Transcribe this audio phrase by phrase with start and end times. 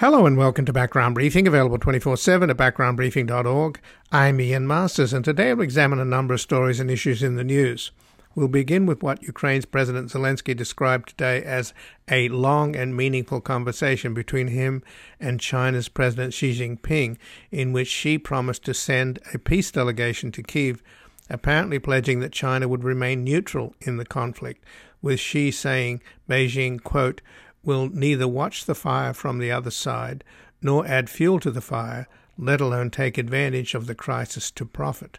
[0.00, 3.78] Hello and welcome to Background Briefing, available 24 7 at backgroundbriefing.org.
[4.10, 7.44] I'm Ian Masters, and today we'll examine a number of stories and issues in the
[7.44, 7.90] news.
[8.34, 11.74] We'll begin with what Ukraine's President Zelensky described today as
[12.10, 14.82] a long and meaningful conversation between him
[15.20, 17.18] and China's President Xi Jinping,
[17.50, 20.82] in which Xi promised to send a peace delegation to Kiev,
[21.28, 24.64] apparently pledging that China would remain neutral in the conflict,
[25.02, 27.20] with Xi saying Beijing, quote,
[27.62, 30.24] will neither watch the fire from the other side
[30.62, 32.06] nor add fuel to the fire,
[32.36, 35.18] let alone take advantage of the crisis to profit.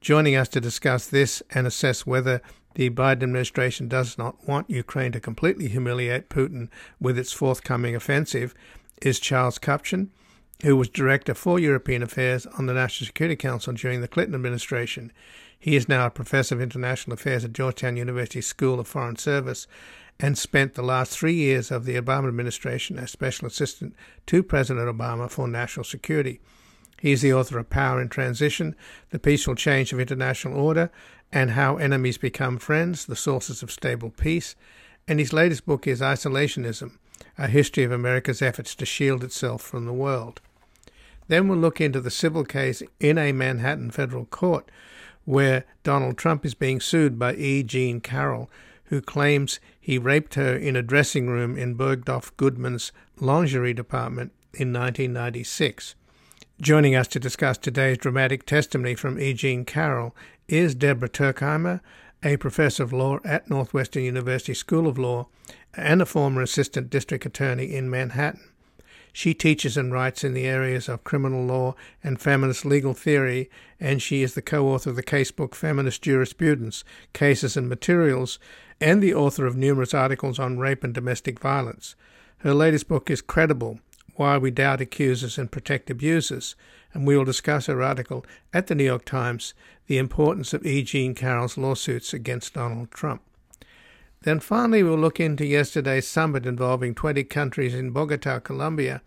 [0.00, 2.42] Joining us to discuss this and assess whether
[2.74, 6.68] the Biden administration does not want Ukraine to completely humiliate Putin
[7.00, 8.54] with its forthcoming offensive
[9.00, 10.08] is Charles Kupchan,
[10.62, 15.12] who was Director for European Affairs on the National Security Council during the Clinton administration.
[15.58, 19.66] He is now a professor of international affairs at Georgetown University School of Foreign Service
[20.20, 23.94] and spent the last three years of the Obama administration as special assistant
[24.26, 26.40] to President Obama for national security.
[27.00, 28.76] He is the author of Power in Transition,
[29.10, 30.90] The Peaceful Change of International Order,
[31.32, 34.54] and How Enemies Become Friends, The Sources of Stable Peace.
[35.06, 36.92] And his latest book is Isolationism,
[37.36, 40.40] A History of America's Efforts to Shield Itself from the World.
[41.26, 44.70] Then we'll look into the civil case in a Manhattan federal court
[45.24, 47.62] where Donald Trump is being sued by E.
[47.62, 48.50] Jean Carroll
[48.84, 52.90] who claims he raped her in a dressing room in Bergdorf Goodman's
[53.20, 55.94] lingerie department in 1996.
[56.58, 59.34] Joining us to discuss today's dramatic testimony from E.
[59.34, 60.16] Jean Carroll
[60.48, 61.80] is Deborah Tuerkheimer,
[62.22, 65.26] a professor of law at Northwestern University School of Law
[65.74, 68.53] and a former assistant district attorney in Manhattan.
[69.16, 73.48] She teaches and writes in the areas of criminal law and feminist legal theory,
[73.78, 78.40] and she is the co author of the casebook Feminist Jurisprudence Cases and Materials,
[78.80, 81.94] and the author of numerous articles on rape and domestic violence.
[82.38, 83.78] Her latest book is Credible
[84.16, 86.56] Why We Doubt Accusers and Protect Abusers,
[86.92, 89.54] and we will discuss her article at the New York Times
[89.86, 90.82] The Importance of E.
[90.82, 93.22] Jean Carroll's Lawsuits Against Donald Trump.
[94.24, 99.02] Then finally, we'll look into yesterday's summit involving 20 countries in Bogota, Colombia,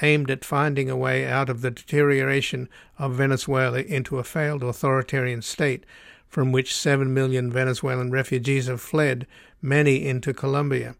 [0.00, 5.42] aimed at finding a way out of the deterioration of Venezuela into a failed authoritarian
[5.42, 5.84] state
[6.28, 9.26] from which 7 million Venezuelan refugees have fled,
[9.60, 10.94] many into Colombia.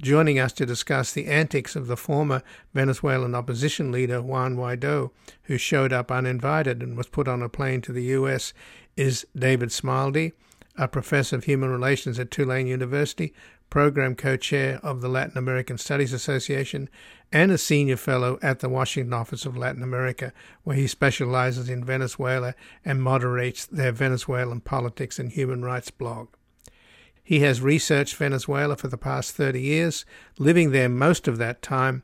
[0.00, 2.42] Joining us to discuss the antics of the former
[2.72, 5.10] Venezuelan opposition leader Juan Guaido,
[5.42, 8.54] who showed up uninvited and was put on a plane to the U.S.,
[8.96, 10.32] is David Smilde
[10.76, 13.34] a professor of human relations at Tulane University,
[13.70, 16.88] program co chair of the Latin American Studies Association,
[17.32, 20.32] and a senior fellow at the Washington Office of Latin America,
[20.64, 26.28] where he specializes in Venezuela and moderates their Venezuelan politics and human rights blog.
[27.22, 30.04] He has researched Venezuela for the past 30 years,
[30.38, 32.02] living there most of that time,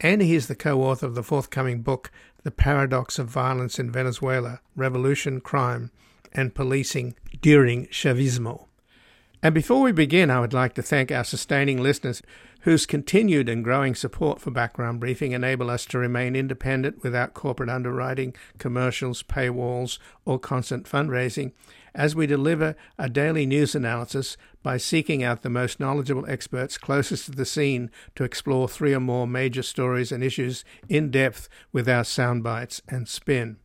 [0.00, 2.10] and he is the co author of the forthcoming book,
[2.44, 5.90] The Paradox of Violence in Venezuela Revolution, Crime,
[6.32, 8.66] and Policing during Chavismo.
[9.42, 12.22] And before we begin, I would like to thank our sustaining listeners
[12.62, 17.70] whose continued and growing support for Background Briefing enable us to remain independent without corporate
[17.70, 21.52] underwriting, commercials, paywalls, or constant fundraising,
[21.94, 27.24] as we deliver a daily news analysis by seeking out the most knowledgeable experts closest
[27.24, 31.88] to the scene to explore three or more major stories and issues in depth with
[31.88, 33.56] our sound bites and spin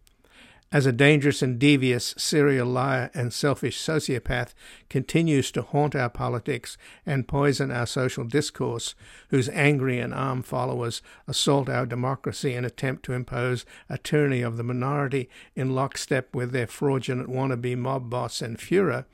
[0.72, 4.54] as a dangerous and devious serial liar and selfish sociopath
[4.90, 8.96] continues to haunt our politics and poison our social discourse,
[9.30, 14.58] whose angry and armed followers assault our democracy and attempt to impose a tyranny of
[14.58, 19.06] the minority in lockstep with their fraudulent wannabe mob boss and Fuhrer,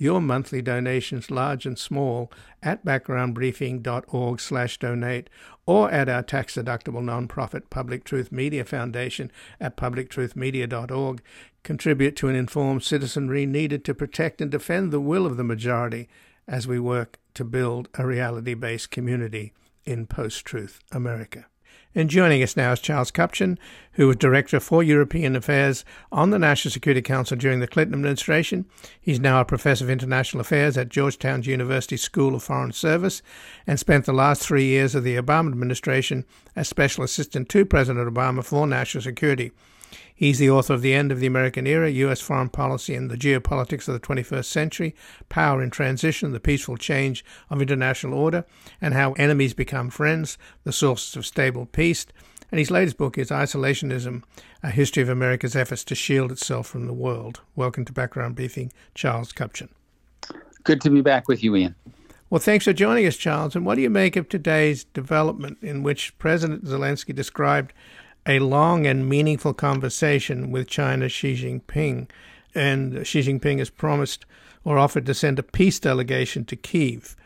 [0.00, 5.28] your monthly donations, large and small, at backgroundbriefing.org slash donate
[5.66, 9.30] or at our tax-deductible nonprofit Public Truth Media Foundation
[9.60, 11.22] at publictruthmedia.org
[11.62, 16.08] contribute to an informed citizenry needed to protect and defend the will of the majority
[16.48, 19.52] as we work to build a reality-based community
[19.84, 21.44] in post-truth America.
[21.92, 23.58] And joining us now is Charles Kupchan,
[23.94, 28.64] who was Director for European Affairs on the National Security Council during the Clinton administration.
[29.00, 33.22] He's now a professor of international affairs at Georgetown University School of Foreign Service
[33.66, 38.08] and spent the last three years of the Obama administration as special assistant to President
[38.08, 39.50] Obama for national security.
[40.20, 42.20] He's the author of The End of the American Era, U.S.
[42.20, 44.94] Foreign Policy and the Geopolitics of the 21st Century,
[45.30, 48.44] Power in Transition, The Peaceful Change of International Order,
[48.82, 52.04] and How Enemies Become Friends, The Sources of Stable Peace.
[52.52, 54.22] And his latest book is Isolationism,
[54.62, 57.40] A History of America's Efforts to Shield Itself from the World.
[57.56, 59.70] Welcome to Background Briefing, Charles Kupchan.
[60.64, 61.74] Good to be back with you, Ian.
[62.28, 63.56] Well, thanks for joining us, Charles.
[63.56, 67.72] And what do you make of today's development in which President Zelensky described
[68.26, 72.08] a long and meaningful conversation with China's Xi Jinping?
[72.54, 74.26] And Xi Jinping has promised
[74.64, 77.16] or offered to send a peace delegation to Kiev.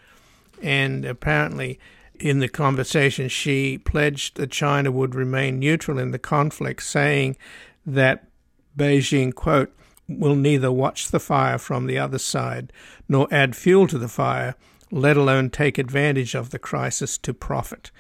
[0.62, 1.78] And apparently,
[2.18, 7.36] in the conversation, Xi pledged that China would remain neutral in the conflict, saying
[7.84, 8.28] that
[8.76, 9.74] Beijing, quote,
[10.08, 12.72] will neither watch the fire from the other side
[13.08, 14.54] nor add fuel to the fire,
[14.90, 17.90] let alone take advantage of the crisis to profit.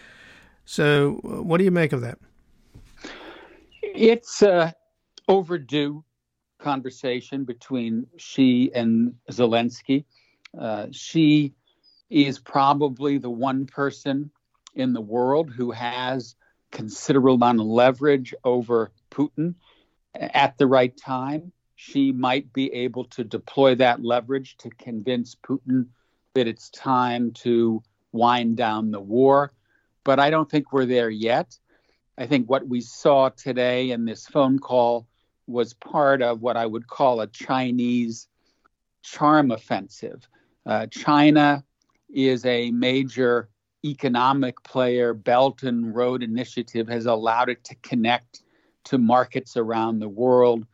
[0.64, 2.18] So, uh, what do you make of that?
[3.94, 4.72] It's uh,
[5.28, 6.02] overdue
[6.58, 10.04] conversation between Xi and Zelensky.
[10.58, 11.54] Uh, Xi
[12.10, 14.32] is probably the one person
[14.74, 16.34] in the world who has
[16.72, 19.54] considerable amount of leverage over Putin
[20.16, 21.52] at the right time.
[21.76, 25.86] Xi might be able to deploy that leverage to convince Putin
[26.34, 27.80] that it's time to
[28.10, 29.52] wind down the war.
[30.02, 31.56] But I don't think we're there yet.
[32.16, 35.06] I think what we saw today in this phone call
[35.46, 38.28] was part of what I would call a Chinese
[39.02, 40.26] charm offensive.
[40.64, 41.64] Uh, China
[42.08, 43.48] is a major
[43.84, 45.12] economic player.
[45.12, 48.42] Belt and Road Initiative has allowed it to connect
[48.84, 50.66] to markets around the world.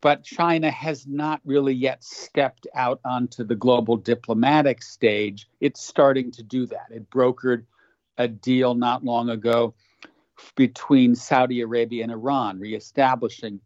[0.00, 5.48] But China has not really yet stepped out onto the global diplomatic stage.
[5.60, 6.86] It's starting to do that.
[6.90, 7.64] It brokered
[8.16, 9.74] a deal not long ago
[10.56, 13.60] between Saudi Arabia and Iran, reestablishing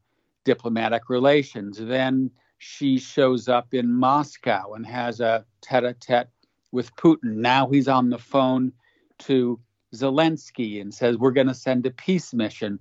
[0.44, 1.78] diplomatic relations.
[1.78, 6.28] Then Xi shows up in Moscow and has a tete a tete
[6.70, 7.36] with Putin.
[7.36, 8.72] Now he's on the phone
[9.20, 9.60] to
[9.94, 12.78] Zelensky and says, We're going to send a peace mission.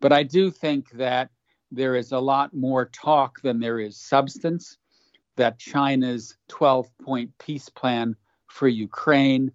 [0.00, 1.30] But I do think that
[1.70, 4.78] there is a lot more talk than there is substance,
[5.36, 8.16] that China's 12 point peace plan
[8.48, 9.52] for Ukraine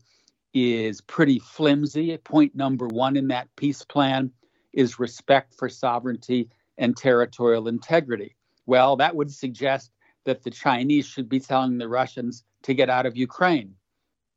[0.55, 2.17] is pretty flimsy.
[2.17, 4.31] Point number one in that peace plan
[4.71, 8.35] is respect for sovereignty and territorial integrity.
[8.65, 9.91] Well, that would suggest
[10.23, 13.75] that the Chinese should be telling the Russians to get out of Ukraine,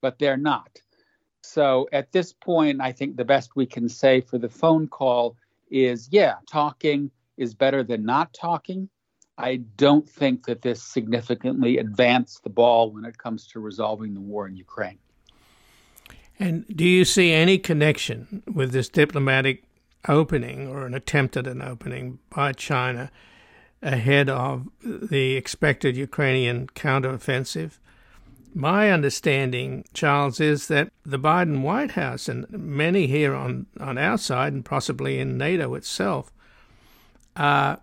[0.02, 0.80] but they're not.
[1.44, 5.36] So at this point, I think the best we can say for the phone call
[5.70, 8.88] is yeah, talking is better than not talking.
[9.38, 14.20] I don't think that this significantly advanced the ball when it comes to resolving the
[14.20, 14.98] war in Ukraine.
[16.38, 19.64] And do you see any connection with this diplomatic
[20.06, 23.11] opening or an attempt at an opening by China
[23.82, 27.79] ahead of the expected Ukrainian counteroffensive?
[28.55, 34.19] My understanding, Charles, is that the Biden White House and many here on, on our
[34.19, 36.32] side and possibly in NATO itself
[37.37, 37.81] are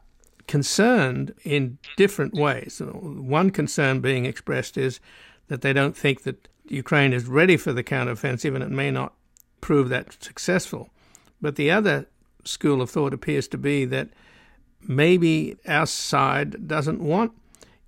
[0.47, 2.81] concerned in different ways.
[2.81, 4.99] One concern being expressed is
[5.47, 9.13] that they don't think that Ukraine is ready for the counteroffensive and it may not
[9.61, 10.89] prove that successful.
[11.41, 12.07] But the other
[12.43, 14.09] school of thought appears to be that
[14.81, 17.31] maybe our side doesn't want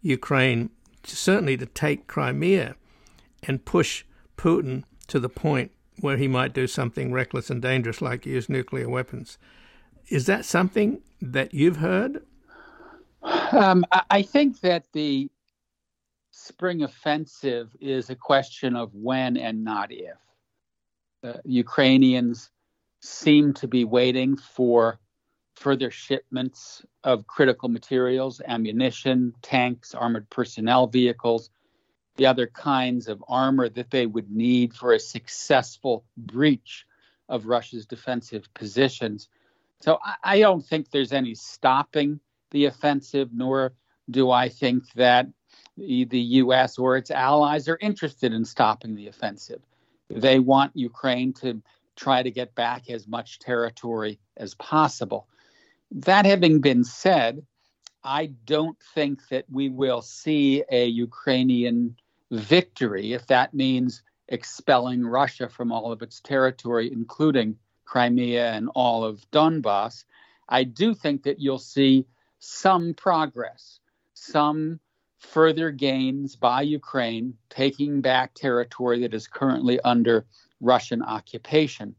[0.02, 0.70] Ukraine
[1.04, 2.76] certainly to take Crimea
[3.44, 4.04] and push
[4.38, 8.90] Putin to the point where he might do something reckless and dangerous like use nuclear
[8.90, 9.38] weapons.
[10.10, 12.24] Is that something that you've heard?
[13.24, 15.30] Um, I think that the
[16.38, 20.18] spring offensive is a question of when and not if.
[21.24, 22.52] The Ukrainians
[23.02, 25.00] seem to be waiting for
[25.56, 31.50] further shipments of critical materials, ammunition, tanks, armored personnel vehicles,
[32.18, 36.86] the other kinds of armor that they would need for a successful breach
[37.28, 39.28] of Russia's defensive positions.
[39.82, 42.20] So I, I don't think there's any stopping
[42.52, 43.74] the offensive, nor
[44.10, 45.28] do I think that
[45.78, 46.78] the, the U.S.
[46.78, 49.62] or its allies are interested in stopping the offensive.
[50.10, 51.62] They want Ukraine to
[51.96, 55.28] try to get back as much territory as possible.
[55.92, 57.46] That having been said,
[58.04, 61.96] I don't think that we will see a Ukrainian
[62.32, 69.04] victory if that means expelling Russia from all of its territory, including Crimea and all
[69.04, 70.04] of Donbass.
[70.50, 72.06] I do think that you'll see
[72.40, 73.80] some progress,
[74.14, 74.80] some
[75.18, 80.26] further gains by Ukraine taking back territory that is currently under
[80.62, 81.96] Russian occupation.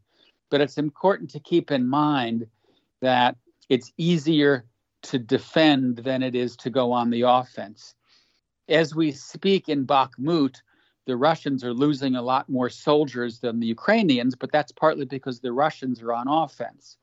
[0.49, 2.47] But it's important to keep in mind
[3.01, 3.35] that
[3.69, 4.65] it's easier
[5.03, 7.95] to defend than it is to go on the offense.
[8.67, 10.61] As we speak in Bakhmut,
[11.05, 15.39] the Russians are losing a lot more soldiers than the Ukrainians, but that's partly because
[15.39, 16.97] the Russians are on offense.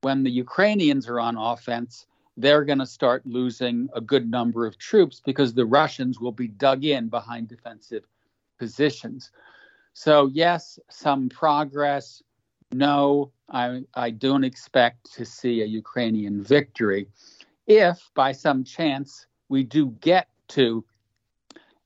[0.00, 4.78] When the Ukrainians are on offense, they're going to start losing a good number of
[4.78, 8.04] troops because the Russians will be dug in behind defensive
[8.58, 9.30] positions.
[9.92, 12.22] So, yes, some progress.
[12.72, 17.06] No, I, I don't expect to see a Ukrainian victory.
[17.66, 20.84] If by some chance we do get to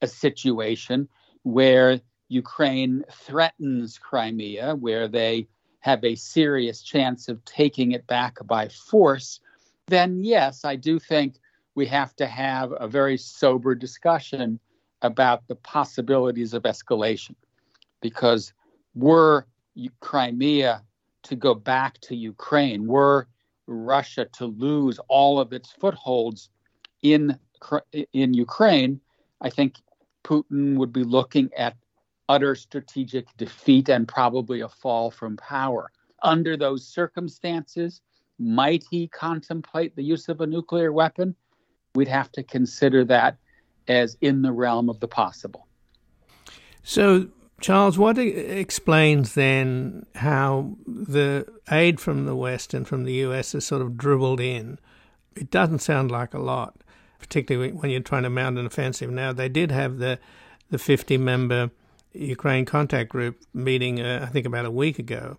[0.00, 1.08] a situation
[1.42, 5.48] where Ukraine threatens Crimea, where they
[5.80, 9.40] have a serious chance of taking it back by force,
[9.88, 11.36] then yes, I do think
[11.74, 14.58] we have to have a very sober discussion
[15.02, 17.34] about the possibilities of escalation.
[18.00, 18.52] Because
[18.94, 19.46] were
[20.00, 20.82] Crimea
[21.24, 23.28] to go back to Ukraine, were
[23.66, 26.50] Russia to lose all of its footholds
[27.02, 27.38] in
[28.12, 29.00] in Ukraine,
[29.40, 29.76] I think
[30.24, 31.76] Putin would be looking at
[32.28, 35.90] utter strategic defeat and probably a fall from power.
[36.22, 38.00] Under those circumstances,
[38.38, 41.34] might he contemplate the use of a nuclear weapon?
[41.94, 43.36] We'd have to consider that
[43.88, 45.66] as in the realm of the possible.
[46.82, 47.28] So,
[47.60, 53.66] Charles, what explains then how the aid from the West and from the US is
[53.66, 54.78] sort of dribbled in?
[55.34, 56.76] It doesn't sound like a lot,
[57.18, 59.10] particularly when you're trying to mount an offensive.
[59.10, 60.18] Now, they did have the,
[60.70, 61.70] the 50 member
[62.12, 65.38] Ukraine contact group meeting, uh, I think, about a week ago.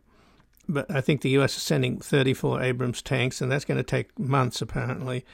[0.70, 4.18] But I think the US is sending 34 Abrams tanks, and that's going to take
[4.20, 5.26] months, apparently.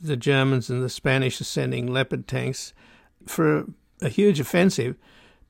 [0.00, 2.74] The Germans and the Spanish are sending Leopard tanks
[3.24, 3.66] for a,
[4.02, 4.96] a huge offensive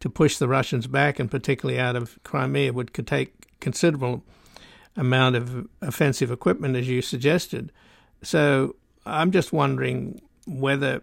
[0.00, 4.22] to push the Russians back, and particularly out of Crimea, would could take considerable
[4.96, 7.72] amount of offensive equipment, as you suggested.
[8.22, 11.02] So I'm just wondering whether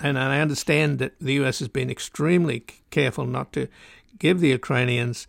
[0.00, 3.68] and I understand that the US has been extremely careful not to
[4.18, 5.26] give the Ukrainians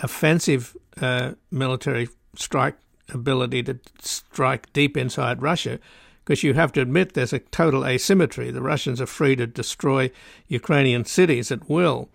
[0.00, 2.76] offensive uh, military strike
[3.12, 5.78] ability to strike deep inside Russia,
[6.24, 8.50] because you have to admit there's a total asymmetry.
[8.50, 10.10] The Russians are free to destroy
[10.46, 12.08] Ukrainian cities at will,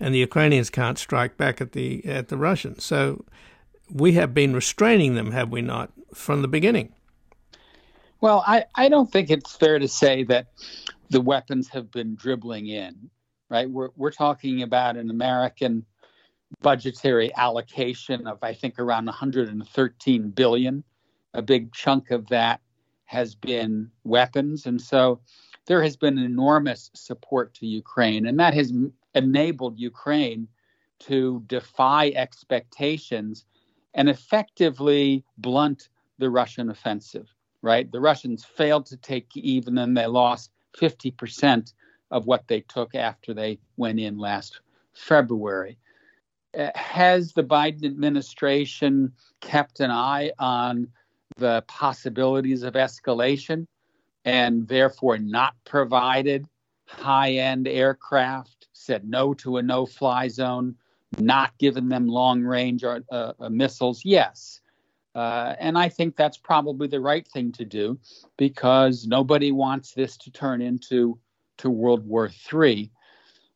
[0.00, 2.84] and the Ukrainians can't strike back at the at the Russians.
[2.84, 3.24] So
[3.92, 6.92] we have been restraining them, have we not, from the beginning?
[8.20, 10.48] Well, I, I don't think it's fair to say that
[11.08, 13.10] the weapons have been dribbling in,
[13.48, 13.68] right?
[13.68, 15.86] We're, we're talking about an American
[16.60, 20.84] budgetary allocation of, I think, around 113 billion.
[21.34, 22.60] A big chunk of that
[23.04, 24.66] has been weapons.
[24.66, 25.20] And so
[25.66, 28.72] there has been enormous support to Ukraine, and that has
[29.14, 30.48] enabled Ukraine
[31.00, 33.46] to defy expectations
[33.94, 35.88] and effectively blunt
[36.18, 37.90] the Russian offensive, right?
[37.90, 41.72] The Russians failed to take Kyiv and they lost 50%
[42.10, 44.60] of what they took after they went in last
[44.92, 45.78] February.
[46.54, 50.88] Has the Biden administration kept an eye on
[51.36, 53.66] the possibilities of escalation
[54.24, 56.46] and therefore not provided
[56.86, 60.74] high end aircraft, said no to a no fly zone,
[61.18, 64.04] not given them long range uh, uh, missiles?
[64.04, 64.60] Yes.
[65.14, 67.98] Uh, and I think that's probably the right thing to do
[68.36, 71.18] because nobody wants this to turn into
[71.58, 72.90] to World War III.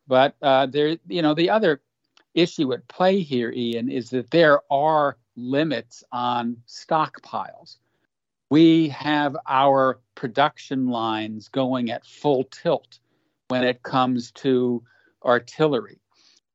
[0.07, 1.81] But uh, there, you know, the other
[2.35, 7.77] issue at play here, Ian, is that there are limits on stockpiles.
[8.49, 12.99] We have our production lines going at full tilt
[13.47, 14.83] when it comes to
[15.23, 15.99] artillery.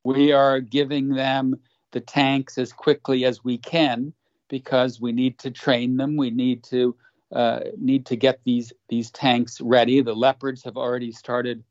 [0.05, 1.57] We are giving them
[1.93, 4.13] the tanks as quickly as we can
[4.49, 6.17] because we need to train them.
[6.17, 6.97] We need to
[7.33, 10.01] uh, need to get these these tanks ready.
[10.01, 11.63] The leopards have already started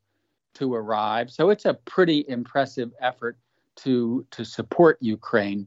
[0.54, 3.36] to arrive, so it's a pretty impressive effort
[3.84, 5.66] to to support Ukraine,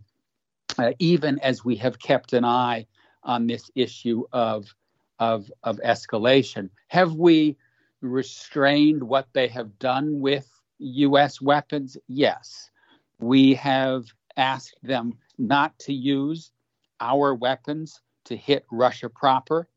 [0.78, 2.86] uh, even as we have kept an eye
[3.24, 4.74] on this issue of
[5.20, 6.70] of of escalation.
[6.88, 7.58] Have we
[8.02, 10.48] restrained what they have done with
[10.80, 11.42] U.S.
[11.42, 11.98] weapons?
[12.08, 12.70] Yes,
[13.20, 14.06] we have
[14.36, 16.52] asked them not to use
[17.00, 19.68] our weapons to hit Russia proper.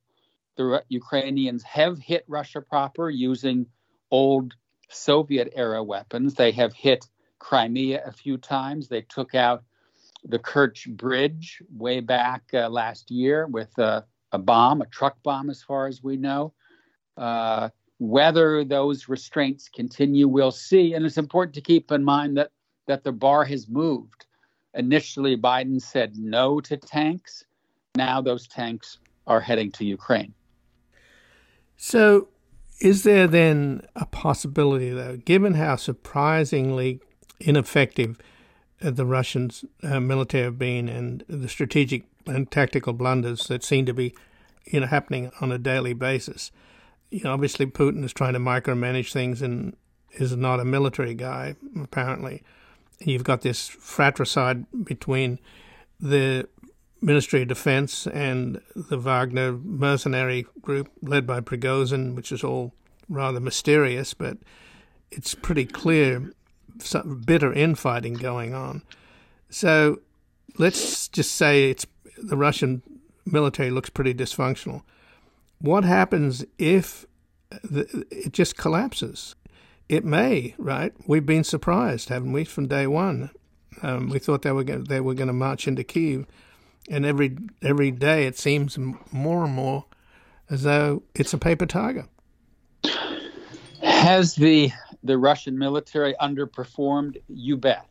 [0.57, 3.67] The Ukrainians have hit Russia proper using
[4.11, 4.55] old
[4.89, 6.35] Soviet era weapons.
[6.35, 7.07] They have hit
[7.39, 8.89] Crimea a few times.
[8.89, 9.65] They took out
[10.25, 15.51] the Kerch Bridge way back uh, last year with a, a, bomb, a truck bomb,
[15.51, 16.53] as far as we know.
[17.17, 20.95] Uh, whether those restraints continue, we'll see.
[20.95, 22.51] And it's important to keep in mind that,
[22.87, 24.27] that the bar has moved.
[24.75, 27.45] Initially, Biden said no to tanks.
[27.97, 30.35] Now those tanks are heading to Ukraine.
[31.77, 32.29] So,
[32.81, 37.01] is there then a possibility, though, given how surprisingly
[37.41, 38.19] ineffective
[38.83, 43.87] uh, the Russians' uh, military have been and the strategic and tactical blunders that seem
[43.87, 44.15] to be,
[44.65, 46.51] you know, happening on a daily basis?
[47.11, 49.77] You know, obviously Putin is trying to micromanage things and
[50.13, 52.43] is not a military guy, apparently.
[52.99, 55.39] You've got this fratricide between
[56.01, 56.49] the
[57.01, 62.73] Ministry of Defense and the Wagner mercenary group led by Prigozhin, which is all
[63.09, 64.39] rather mysterious, but
[65.11, 66.33] it's pretty clear
[66.79, 68.83] some bitter infighting going on.
[69.51, 70.01] So
[70.59, 71.87] let's just say it's
[72.19, 72.83] the Russian
[73.25, 74.83] military looks pretty dysfunctional.
[75.61, 77.07] What happens if
[77.63, 79.35] the, it just collapses?
[79.89, 80.93] It may, right?
[81.07, 83.31] We've been surprised, haven't we, from day one?
[83.83, 86.27] Um, we thought they were going, they were going to march into Kiev,
[86.89, 88.79] and every every day it seems
[89.13, 89.85] more and more
[90.49, 92.07] as though it's a paper tiger.
[93.83, 94.73] Has the
[95.07, 97.21] the Russian military underperformed?
[97.29, 97.89] You bet.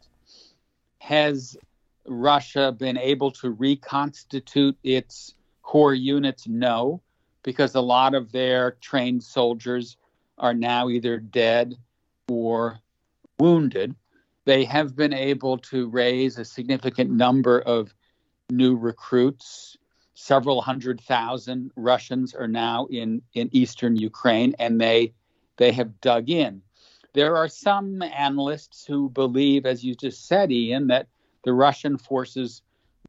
[0.99, 1.57] Has
[2.05, 6.47] Russia been able to reconstitute its core units?
[6.47, 7.01] No,
[7.43, 9.97] because a lot of their trained soldiers
[10.37, 11.75] are now either dead
[12.27, 12.79] or
[13.39, 13.95] wounded.
[14.45, 17.93] They have been able to raise a significant number of
[18.49, 19.77] new recruits.
[20.13, 25.13] Several hundred thousand Russians are now in, in eastern Ukraine, and they
[25.57, 26.61] they have dug in.
[27.15, 31.07] There are some analysts who believe, as you just said, Ian, that
[31.45, 32.61] the Russian forces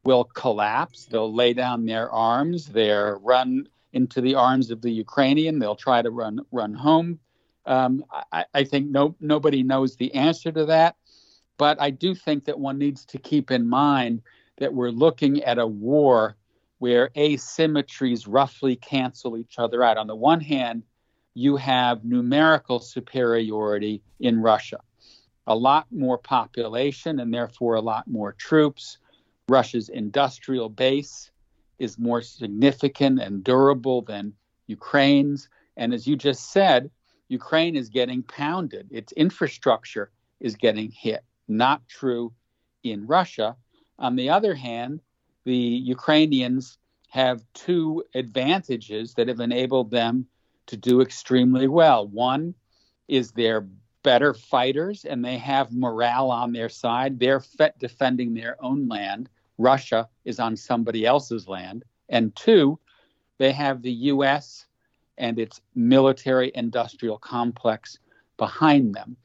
[0.05, 1.07] will collapse.
[1.07, 2.67] They'll lay down their arms.
[2.67, 5.59] They'll run into the arms of the Ukrainian.
[5.59, 7.19] They'll try to run run home.
[7.65, 10.95] Um, I, I, think no nobody knows the answer to that,
[11.57, 14.21] but I do think that one needs to keep in mind
[14.59, 16.37] that we're looking at a war
[16.77, 19.97] where asymmetries roughly cancel each other out.
[19.97, 20.83] On the one hand,
[21.37, 24.79] you have numerical superiority in Russia
[25.47, 28.97] a lot more population and therefore a lot more troops.
[29.49, 31.31] Russia's industrial base
[31.79, 34.33] is more significant and durable than
[34.67, 35.47] Ukraine's.
[35.77, 36.91] And as you just said,
[37.29, 38.87] Ukraine is getting pounded.
[38.91, 41.23] Its infrastructure is getting hit.
[41.47, 42.33] Not true
[42.83, 43.55] in Russia.
[43.99, 44.99] On the other hand,
[45.45, 46.77] the Ukrainians
[47.09, 50.27] have two advantages that have enabled them
[50.67, 52.07] to do extremely well.
[52.07, 52.53] One
[53.07, 53.67] is they're
[54.03, 57.19] better fighters and they have morale on their side.
[57.19, 57.43] They're
[57.79, 59.29] defending their own land.
[59.57, 61.83] Russia is on somebody else's land.
[62.09, 62.79] And two,
[63.37, 64.65] they have the U.S.
[65.17, 67.99] and its military industrial complex
[68.37, 69.17] behind them.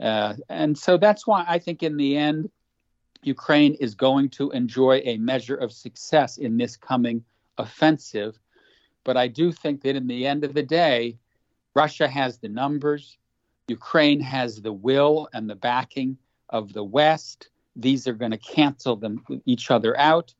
[0.00, 2.50] Uh, and so that's why I think in the end,
[3.22, 7.24] Ukraine is going to enjoy a measure of success in this coming
[7.56, 8.38] offensive.
[9.04, 11.18] But I do think that in the end of the day,
[11.74, 13.18] Russia has the numbers,
[13.68, 16.18] Ukraine has the will and the backing
[16.50, 17.48] of the West.
[17.76, 20.34] These are going to cancel them each other out.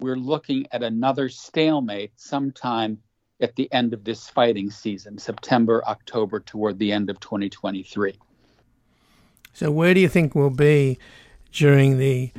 [0.00, 2.98] We're looking at another stalemate sometime
[3.40, 8.18] at the end of this fighting season, September, October, toward the end of 2023.
[9.52, 10.98] So, where do you think we'll be
[11.52, 12.32] during the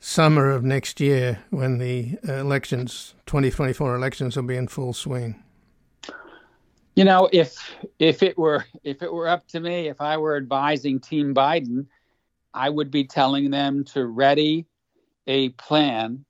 [0.00, 5.42] summer of next year when the elections, 2024 elections, will be in full swing?
[6.94, 10.36] You know, if if it were if it were up to me, if I were
[10.36, 11.86] advising Team Biden,
[12.54, 14.64] I would be telling them to ready
[15.26, 16.24] a plan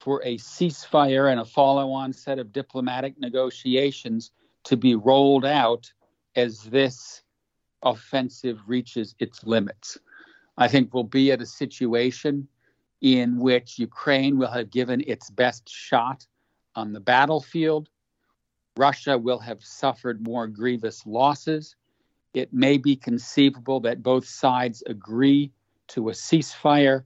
[0.00, 4.32] for a ceasefire and a follow-on set of diplomatic negotiations
[4.64, 5.92] to be rolled out
[6.34, 7.22] as this
[7.82, 9.98] offensive reaches its limits.
[10.56, 12.48] I think we'll be at a situation
[13.02, 16.26] in which Ukraine will have given its best shot
[16.74, 17.90] on the battlefield
[18.76, 21.76] Russia will have suffered more grievous losses.
[22.34, 25.52] It may be conceivable that both sides agree
[25.88, 27.04] to a ceasefire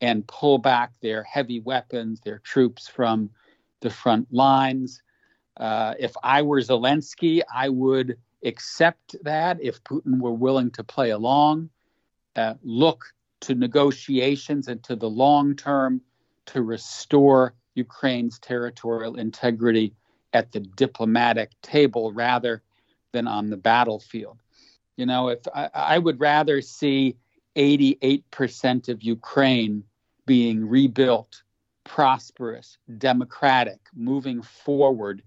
[0.00, 3.30] and pull back their heavy weapons, their troops from
[3.80, 5.02] the front lines.
[5.56, 11.10] Uh, if I were Zelensky, I would accept that if Putin were willing to play
[11.10, 11.70] along,
[12.34, 16.00] uh, look to negotiations and to the long term
[16.46, 19.94] to restore Ukraine's territorial integrity
[20.32, 22.62] at the diplomatic table rather
[23.12, 24.38] than on the battlefield.
[24.96, 27.16] You know, if I, I would rather see
[27.56, 29.84] 88% of Ukraine
[30.26, 31.42] being rebuilt,
[31.84, 35.22] prosperous, democratic, moving forward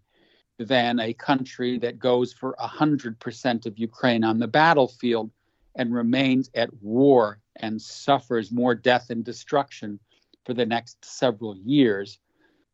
[0.60, 5.32] than a country that goes for 100% of Ukraine on the battlefield
[5.75, 9.99] and remains at war and suffers more death and destruction
[10.45, 12.19] for the next several years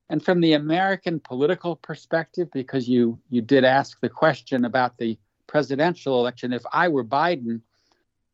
[0.10, 5.18] and from the American political perspective, because you you did ask the question about the
[5.48, 7.62] presidential election, if I were Biden,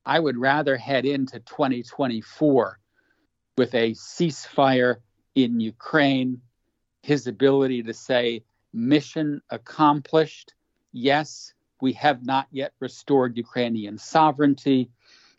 [0.05, 2.79] I would rather head into 2024
[3.57, 4.97] with a ceasefire
[5.35, 6.41] in Ukraine,
[7.03, 8.43] his ability to say
[8.73, 10.53] mission accomplished.
[10.91, 14.89] Yes, we have not yet restored Ukrainian sovereignty,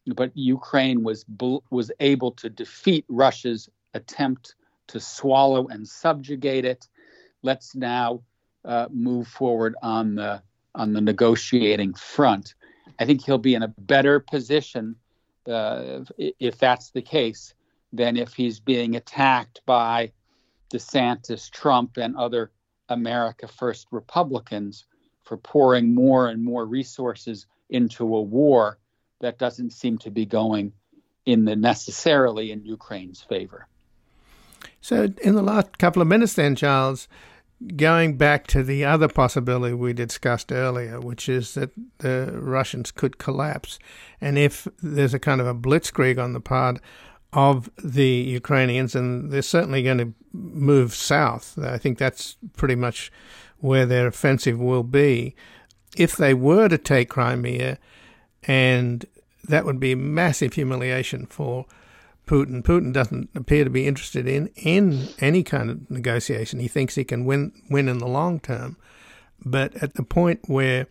[0.06, 1.24] but Ukraine was
[1.70, 4.56] was able to defeat Russia's attempt
[4.88, 6.88] to swallow and subjugate it.
[7.42, 8.22] Let's now
[8.64, 10.42] uh, move forward on the
[10.74, 12.54] on the negotiating front.
[12.98, 14.96] I think he'll be in a better position
[15.46, 17.54] uh, if that's the case
[17.92, 20.12] than if he's being attacked by
[20.72, 22.50] DeSantis, Trump, and other
[22.88, 24.86] America First Republicans
[25.22, 28.78] for pouring more and more resources into a war
[29.20, 30.72] that doesn't seem to be going
[31.24, 33.66] in the necessarily in Ukraine's favor.
[34.80, 37.08] So, in the last couple of minutes, then, Charles,
[37.76, 43.18] going back to the other possibility we discussed earlier, which is that the Russians could
[43.18, 43.78] collapse.
[44.20, 46.80] And if there's a kind of a blitzkrieg on the part
[47.32, 53.10] of the Ukrainians, and they're certainly going to move south, I think that's pretty much
[53.62, 55.34] where their offensive will be.
[55.96, 57.78] If they were to take Crimea,
[58.42, 59.06] and
[59.44, 61.66] that would be massive humiliation for
[62.26, 62.62] Putin.
[62.62, 66.60] Putin doesn't appear to be interested in in any kind of negotiation.
[66.60, 68.76] He thinks he can win win in the long term,
[69.44, 70.86] but at the point where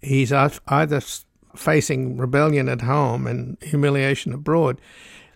[0.00, 1.02] he's either
[1.56, 4.80] facing rebellion at home and humiliation abroad,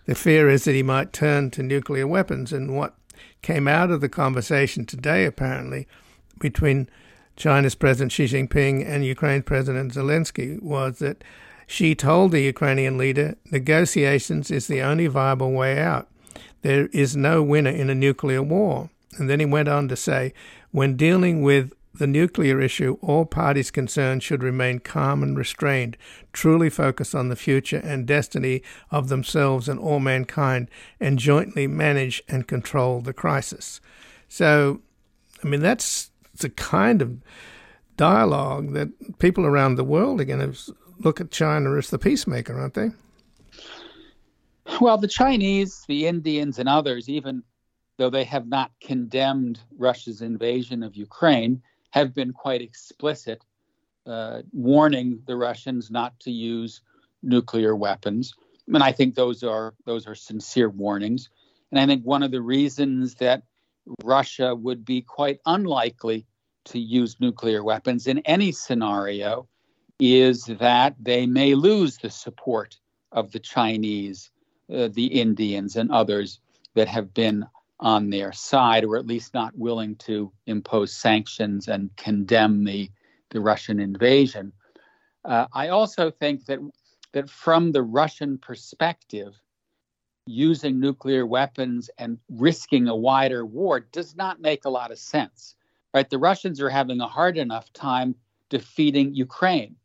[0.05, 2.53] the fear is that he might turn to nuclear weapons.
[2.53, 2.95] And what
[3.41, 5.87] came out of the conversation today, apparently,
[6.43, 6.89] between
[7.37, 11.23] China's President Xi Jinping and Ukraine's President Zelensky, was that
[11.65, 16.09] Xi told the Ukrainian leader negotiations is the only viable way out.
[16.61, 18.89] There is no winner in a nuclear war.
[19.17, 20.33] And then he went on to say,
[20.71, 25.95] when dealing with the nuclear issue, all parties concerned should remain calm and restrained,
[26.33, 32.21] truly focus on the future and destiny of themselves and all mankind, and jointly manage
[32.27, 33.79] and control the crisis.
[34.27, 34.81] So,
[35.43, 37.17] I mean, that's the kind of
[37.97, 42.59] dialogue that people around the world are going to look at China as the peacemaker,
[42.59, 42.91] aren't they?
[44.79, 47.43] Well, the Chinese, the Indians, and others, even
[47.97, 53.43] though they have not condemned Russia's invasion of Ukraine, have been quite explicit,
[54.07, 56.81] uh, warning the Russians not to use
[57.21, 58.33] nuclear weapons.
[58.67, 61.29] And I think those are those are sincere warnings.
[61.71, 63.43] And I think one of the reasons that
[64.03, 66.25] Russia would be quite unlikely
[66.65, 69.47] to use nuclear weapons in any scenario
[69.99, 72.79] is that they may lose the support
[73.11, 74.31] of the Chinese,
[74.73, 76.39] uh, the Indians, and others
[76.73, 77.45] that have been
[77.79, 82.89] on their side, or at least not willing to impose sanctions and condemn the,
[83.29, 84.53] the Russian invasion.
[85.25, 86.59] Uh, I also think that
[87.13, 89.39] that from the Russian perspective,
[90.25, 95.55] using nuclear weapons and risking a wider war does not make a lot of sense.
[95.93, 96.09] Right?
[96.09, 98.15] The Russians are having a hard enough time
[98.49, 99.75] defeating Ukraine.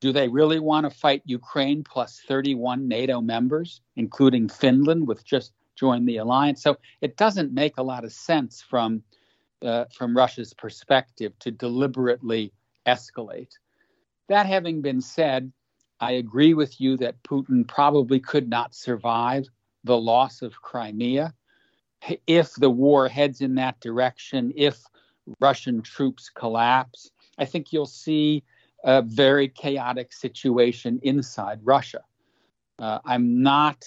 [0.00, 5.52] Do they really want to fight Ukraine plus 31 NATO members, including Finland, with just
[5.76, 6.62] joined the alliance?
[6.62, 9.02] So it doesn't make a lot of sense from
[9.62, 12.50] uh, from Russia's perspective to deliberately
[12.86, 13.52] escalate.
[14.28, 15.52] That having been said,
[16.00, 19.44] I agree with you that Putin probably could not survive
[19.84, 21.34] the loss of Crimea.
[22.26, 24.82] If the war heads in that direction, if
[25.40, 28.42] Russian troops collapse, I think you'll see
[28.84, 32.00] a very chaotic situation inside Russia.
[32.78, 33.84] Uh, I'm not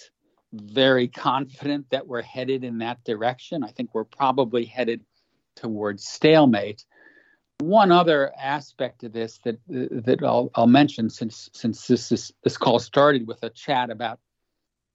[0.54, 3.64] very confident that we're headed in that direction.
[3.64, 5.02] I think we're probably headed
[5.56, 6.86] towards stalemate.
[7.60, 12.58] One other aspect of this that that I'll, I'll mention, since since this is, this
[12.58, 14.20] call started with a chat about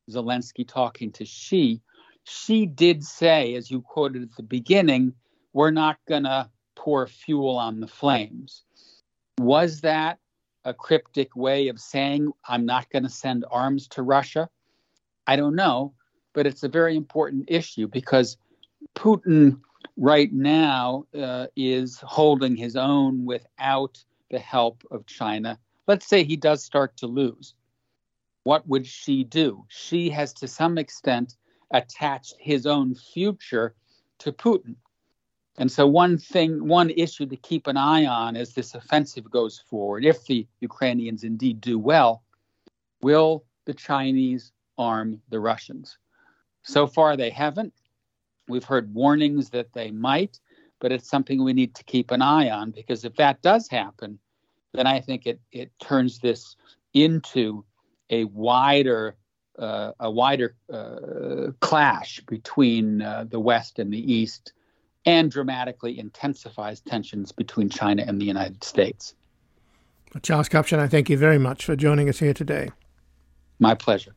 [0.08, 1.80] Zelensky talking to Xi,
[2.24, 5.14] Xi did say, as you quoted at the beginning,
[5.52, 8.64] we're not going to pour fuel on the flames.
[9.38, 10.18] Was that
[10.64, 14.48] a cryptic way of saying, I'm not going to send arms to Russia?
[15.26, 15.94] I don't know,
[16.34, 18.36] but it's a very important issue because
[18.94, 19.60] Putin
[19.96, 25.58] right now uh, is holding his own without the help of China.
[25.86, 27.54] Let's say he does start to lose.
[28.48, 29.66] What would Xi do?
[29.68, 31.37] Xi has to some extent
[31.70, 33.74] attached his own future
[34.20, 34.76] to Putin.
[35.58, 39.58] And so, one thing, one issue to keep an eye on as this offensive goes
[39.68, 42.22] forward, if the Ukrainians indeed do well,
[43.02, 45.98] will the Chinese arm the Russians?
[46.62, 47.74] So far, they haven't.
[48.48, 50.40] We've heard warnings that they might,
[50.80, 54.18] but it's something we need to keep an eye on because if that does happen,
[54.72, 56.56] then I think it, it turns this
[56.94, 57.66] into
[58.10, 59.16] a wider
[59.58, 64.52] uh, a wider uh, clash between uh, the West and the East
[65.04, 69.14] and dramatically intensifies tensions between China and the United States.
[70.22, 72.70] Charles Kupchan, I thank you very much for joining us here today.
[73.58, 74.14] My pleasure.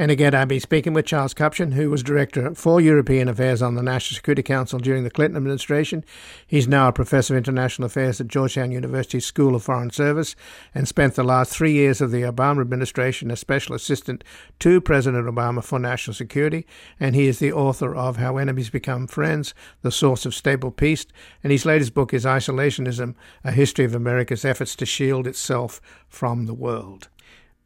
[0.00, 3.74] And again, I'll be speaking with Charles Kupchan, who was Director for European Affairs on
[3.74, 6.06] the National Security Council during the Clinton administration.
[6.46, 10.34] He's now a Professor of International Affairs at Georgetown University School of Foreign Service
[10.74, 14.24] and spent the last three years of the Obama administration as Special Assistant
[14.60, 16.66] to President Obama for National Security.
[16.98, 21.04] And he is the author of How Enemies Become Friends, The Source of Stable Peace.
[21.44, 26.46] And his latest book is Isolationism, A History of America's Efforts to Shield Itself from
[26.46, 27.08] the World.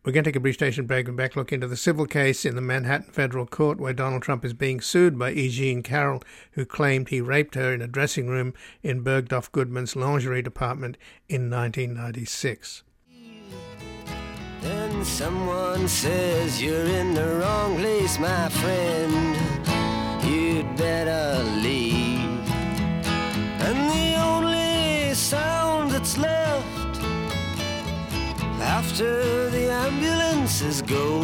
[0.04, 2.44] We're going to take a brief station break and back look into the civil case
[2.44, 5.48] in the Manhattan federal court where Donald Trump is being sued by E.
[5.48, 10.42] Jean Carroll, who claimed he raped her in a dressing room in Bergdorf Goodman's lingerie
[10.42, 12.82] department in 1996.
[14.60, 19.36] Then someone says you're in the wrong place, my friend.
[20.22, 22.50] You'd better leave.
[23.58, 26.73] And the only sound that's left
[28.64, 31.22] after the ambulances go,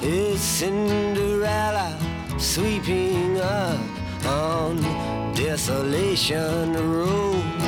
[0.00, 1.98] is Cinderella
[2.38, 3.80] sweeping up
[4.24, 4.76] on
[5.34, 7.61] Desolation Row.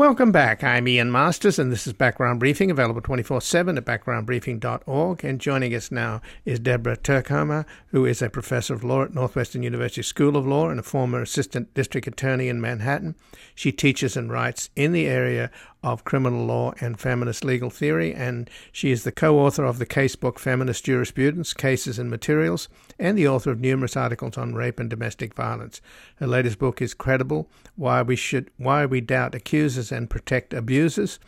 [0.00, 0.64] Welcome back.
[0.64, 5.22] I'm Ian Masters, and this is Background Briefing, available 24 7 at backgroundbriefing.org.
[5.22, 9.62] And joining us now is Deborah Tuerkheimer, who is a professor of law at Northwestern
[9.62, 13.14] University School of Law and a former assistant district attorney in Manhattan.
[13.54, 15.50] She teaches and writes in the area
[15.82, 19.86] of criminal law and feminist legal theory, and she is the co author of the
[19.86, 24.90] casebook Feminist Jurisprudence Cases and Materials, and the author of numerous articles on rape and
[24.90, 25.80] domestic violence.
[26.16, 31.18] Her latest book is Credible Why We, Should, Why we Doubt Accusers and Protect Abusers,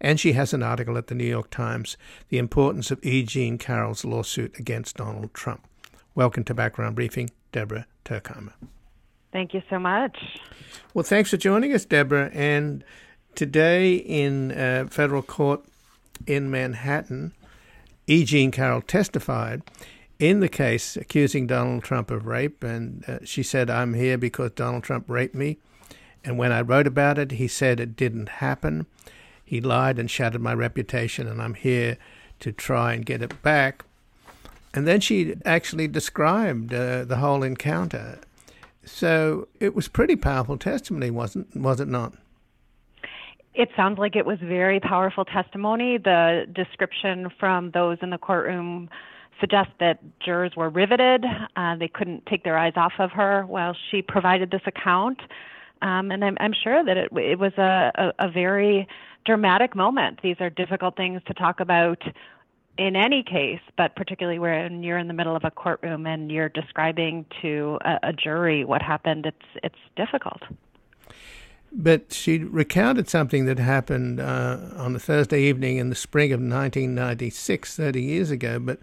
[0.00, 1.96] and she has an article at the New York Times,
[2.28, 3.22] The Importance of E.
[3.22, 5.66] Jean Carroll's Lawsuit Against Donald Trump.
[6.14, 8.52] Welcome to Background Briefing, Deborah Tuerkheimer.
[9.32, 10.18] Thank you so much.
[10.92, 12.30] Well, thanks for joining us, Deborah.
[12.32, 12.82] And
[13.34, 15.64] Today in uh, federal court
[16.26, 17.32] in Manhattan,
[18.06, 18.24] E.
[18.24, 19.62] Jean Carroll testified
[20.18, 24.50] in the case accusing Donald Trump of rape, and uh, she said, I'm here because
[24.50, 25.56] Donald Trump raped me.
[26.22, 28.86] And when I wrote about it, he said it didn't happen.
[29.42, 31.96] He lied and shattered my reputation, and I'm here
[32.40, 33.84] to try and get it back.
[34.74, 38.20] And then she actually described uh, the whole encounter.
[38.84, 42.14] So it was pretty powerful testimony, wasn't was it not?
[43.54, 45.98] It sounds like it was very powerful testimony.
[45.98, 48.88] The description from those in the courtroom
[49.40, 51.24] suggests that jurors were riveted.
[51.56, 55.20] Uh, they couldn't take their eyes off of her while she provided this account.
[55.82, 58.86] Um, and I'm, I'm, sure that it, it was a, a, a, very
[59.24, 60.20] dramatic moment.
[60.22, 62.02] These are difficult things to talk about
[62.76, 66.50] in any case, but particularly when you're in the middle of a courtroom and you're
[66.50, 70.42] describing to a, a jury what happened, it's it's difficult.
[71.72, 76.40] But she recounted something that happened uh, on a Thursday evening in the spring of
[76.40, 78.58] 1996, 30 years ago.
[78.58, 78.80] But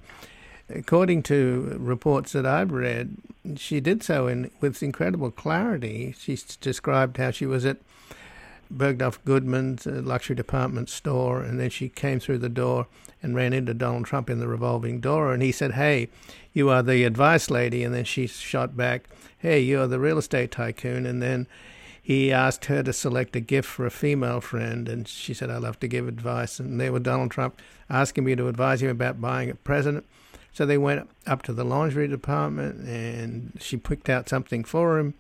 [0.70, 3.18] according to reports that I've read,
[3.56, 6.16] she did so in with incredible clarity.
[6.18, 7.78] She described how she was at
[8.74, 12.88] Bergdorf Goodman's luxury department store, and then she came through the door
[13.24, 16.10] and ran into Donald Trump in the revolving door, and he said, "Hey,
[16.54, 19.06] you are the advice lady," and then she shot back,
[19.40, 21.48] "Hey, you are the real estate tycoon," and then
[22.08, 25.58] he asked her to select a gift for a female friend, and she said, I
[25.58, 26.58] love to give advice.
[26.58, 30.06] And there was Donald Trump asking me to advise him about buying a present.
[30.54, 35.16] So they went up to the lingerie department, and she picked out something for him,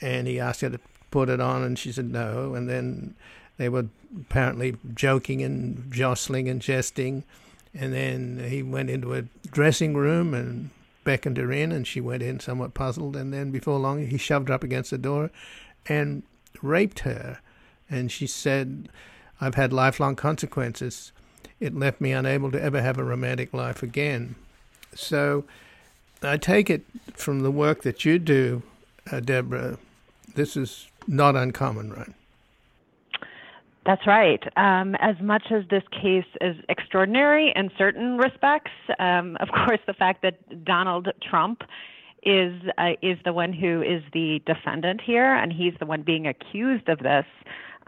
[0.00, 0.78] and he asked her to
[1.10, 2.54] put it on, and she said no.
[2.54, 3.16] And then
[3.56, 7.24] they were apparently joking and jostling and jesting.
[7.74, 10.70] And then he went into a dressing room and
[11.02, 13.16] beckoned her in, and she went in somewhat puzzled.
[13.16, 15.32] And then before long, he shoved her up against the door
[15.86, 16.22] and
[16.60, 17.38] raped her.
[17.90, 18.88] And she said,
[19.40, 21.12] I've had lifelong consequences.
[21.60, 24.34] It left me unable to ever have a romantic life again.
[24.94, 25.44] So
[26.22, 26.82] I take it
[27.14, 28.62] from the work that you do,
[29.10, 29.78] uh, Deborah,
[30.34, 32.12] this is not uncommon, right?
[33.84, 34.42] That's right.
[34.56, 39.92] Um, as much as this case is extraordinary in certain respects, um, of course, the
[39.92, 41.62] fact that Donald Trump
[42.22, 46.26] is uh, is the one who is the defendant here, and he's the one being
[46.26, 47.26] accused of this.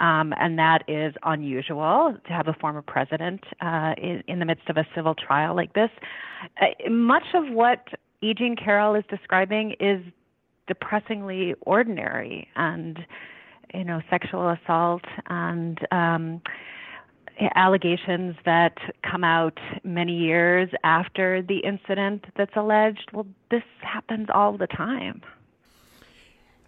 [0.00, 4.68] Um, and that is unusual to have a former president uh, in, in, the midst
[4.68, 5.90] of a civil trial like this.
[6.60, 7.86] Uh, much of what
[8.20, 8.34] E.
[8.34, 10.02] Jean Carroll is describing is
[10.66, 12.98] depressingly ordinary, and
[13.72, 16.40] you know, sexual assault and um,
[17.54, 24.56] allegations that come out many years after the incident that's alleged, well, this happens all
[24.56, 25.22] the time.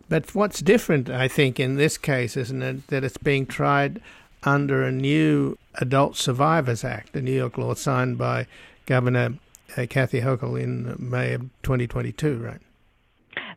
[0.09, 4.01] But what's different, I think, in this case, isn't it, that it's being tried
[4.45, 8.47] under a new Adult Survivors Act, a New York law signed by
[8.87, 9.35] Governor
[9.77, 12.61] uh, Kathy Hochul in May of 2022, right?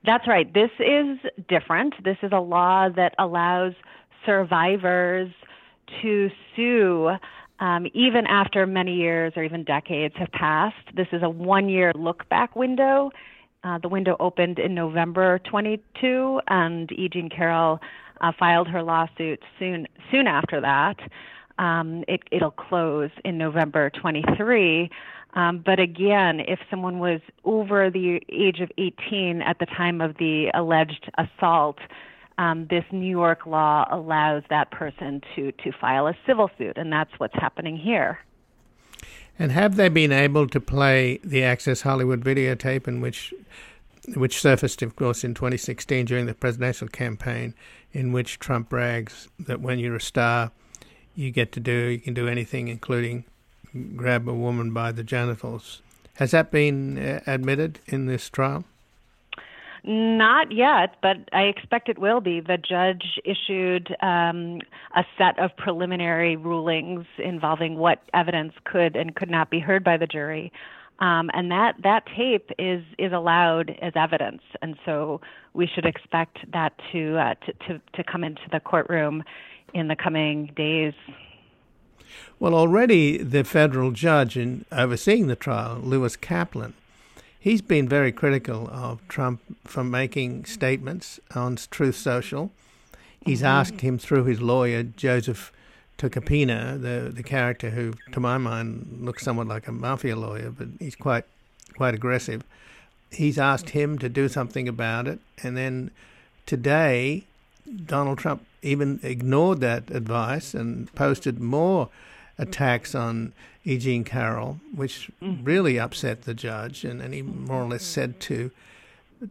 [0.06, 0.52] That's right.
[0.52, 1.94] This is different.
[2.04, 3.74] This is a law that allows
[4.26, 5.32] survivors
[6.02, 7.12] to sue
[7.60, 10.96] um, even after many years or even decades have passed.
[10.96, 13.12] This is a one year look back window.
[13.64, 17.10] Uh, the window opened in November 22, and E.
[17.10, 17.82] Jean Carroll
[18.22, 20.98] uh, filed her lawsuit soon soon after that.
[21.58, 24.90] Um, it, it'll close in November 23.
[25.34, 30.18] Um, but again, if someone was over the age of 18 at the time of
[30.18, 31.80] the alleged assault,
[32.40, 36.92] um, this New York law allows that person to, to file a civil suit, and
[36.92, 38.20] that's what's happening here.
[39.38, 43.34] And have they been able to play the Access Hollywood videotape, in which,
[44.16, 47.54] which surfaced, of course, in 2016 during the presidential campaign,
[47.92, 50.52] in which Trump brags that when you're a star,
[51.16, 53.26] you get to do you can do anything, including
[53.98, 55.82] grab a woman by the genitals.
[56.14, 58.64] Has that been uh, admitted in this trial?
[59.84, 62.42] Not yet, but I expect it will be.
[62.42, 64.60] The judge issued um,
[64.96, 69.98] a set of preliminary rulings involving what evidence could and could not be heard by
[69.98, 70.52] the jury.
[71.00, 74.42] Um, and that, that tape is, is allowed as evidence.
[74.62, 75.22] And so
[75.54, 79.24] we should expect that to, uh, to, to, to come into the courtroom
[79.74, 80.94] in the coming days.
[82.38, 86.74] Well, already the federal judge in overseeing the trial, Lewis Kaplan,
[87.40, 92.52] he's been very critical of Trump for making statements on Truth Social.
[93.26, 93.48] He's mm-hmm.
[93.48, 95.52] asked him through his lawyer, Joseph
[95.98, 100.68] Tacopina, the the character who, to my mind, looks somewhat like a mafia lawyer, but
[100.80, 101.26] he's quite
[101.76, 102.44] quite aggressive.
[103.12, 105.92] He's asked him to do something about it, and then
[106.46, 107.26] today,
[107.86, 111.90] Donald Trump even ignored that advice and posted more
[112.40, 113.78] attacks on E.
[113.78, 115.40] Jean Carroll, which mm.
[115.46, 116.84] really upset the judge.
[116.84, 118.50] And, and he more or less said to,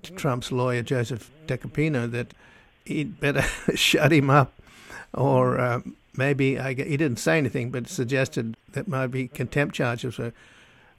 [0.03, 2.35] to Trump's lawyer, Joseph Tacopina, that
[2.85, 3.43] he'd better
[3.75, 4.53] shut him up
[5.15, 5.81] or uh,
[6.17, 10.33] maybe I, he didn't say anything, but suggested that maybe contempt charges were,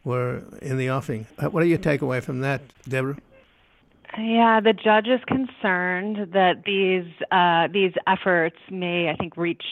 [0.04, 1.28] were in the offing.
[1.38, 3.18] Uh, what do you take away from that, Deborah?
[4.18, 9.64] Yeah, the judge is concerned that these uh, these efforts may, I think, reach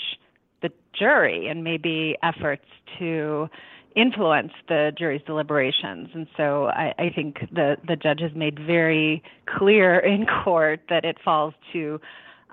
[0.61, 2.65] the jury and maybe efforts
[2.99, 3.49] to
[3.95, 6.09] influence the jury's deliberations.
[6.13, 9.23] And so I, I think the, the judge has made very
[9.57, 11.99] clear in court that it falls to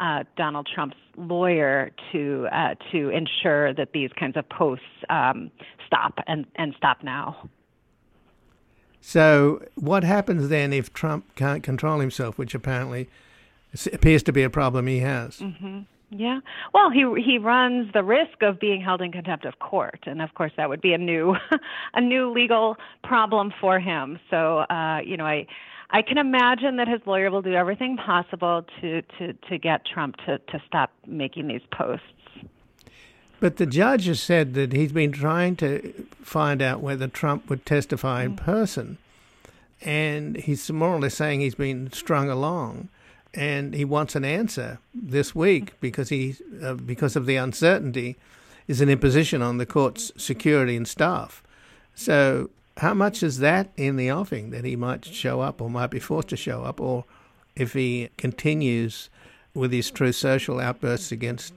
[0.00, 5.50] uh, Donald Trump's lawyer to uh, to ensure that these kinds of posts um,
[5.86, 7.48] stop and, and stop now.
[9.00, 13.08] So, what happens then if Trump can't control himself, which apparently
[13.92, 15.38] appears to be a problem he has?
[15.38, 15.80] Mm-hmm.
[16.16, 16.40] Yeah.
[16.72, 20.32] Well, he he runs the risk of being held in contempt of court, and of
[20.34, 21.34] course that would be a new
[21.94, 24.20] a new legal problem for him.
[24.30, 25.46] So, uh, you know, I
[25.90, 30.16] I can imagine that his lawyer will do everything possible to to to get Trump
[30.26, 32.06] to to stop making these posts.
[33.40, 37.66] But the judge has said that he's been trying to find out whether Trump would
[37.66, 38.44] testify in mm-hmm.
[38.44, 38.98] person,
[39.82, 42.88] and he's more or less saying he's been strung along
[43.34, 48.16] and he wants an answer this week because he uh, because of the uncertainty
[48.68, 51.42] is an imposition on the court's security and staff.
[51.94, 55.90] So how much is that in the offing that he might show up or might
[55.90, 57.04] be forced to show up or
[57.56, 59.10] if he continues
[59.54, 61.54] with his true Social outbursts against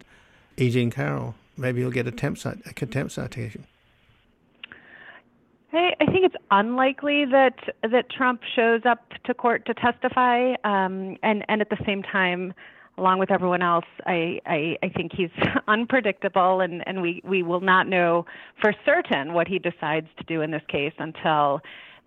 [0.57, 0.69] E.
[0.69, 3.65] Jean Carroll, maybe he'll get a, temp, a contempt citation.
[5.73, 11.43] I, think it's unlikely that that Trump shows up to court to testify, um, and
[11.49, 12.53] and at the same time,
[12.97, 15.29] along with everyone else, I, I, I think he's
[15.67, 18.25] unpredictable, and, and we, we will not know
[18.59, 21.61] for certain what he decides to do in this case until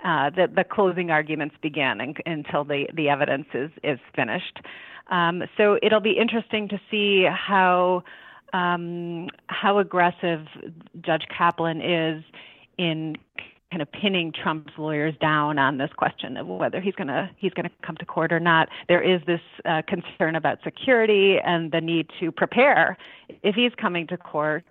[0.05, 4.59] uh, the, the closing arguments begin and, until the, the evidence is, is finished.
[5.11, 8.03] Um, so it'll be interesting to see how
[8.53, 10.45] um, how aggressive
[11.03, 12.25] Judge Kaplan is
[12.81, 13.17] in
[13.71, 17.53] kind of pinning Trump's lawyers down on this question of whether he's going to he's
[17.53, 18.69] going to come to court or not.
[18.89, 22.97] There is this uh, concern about security and the need to prepare
[23.43, 24.65] if he's coming to court.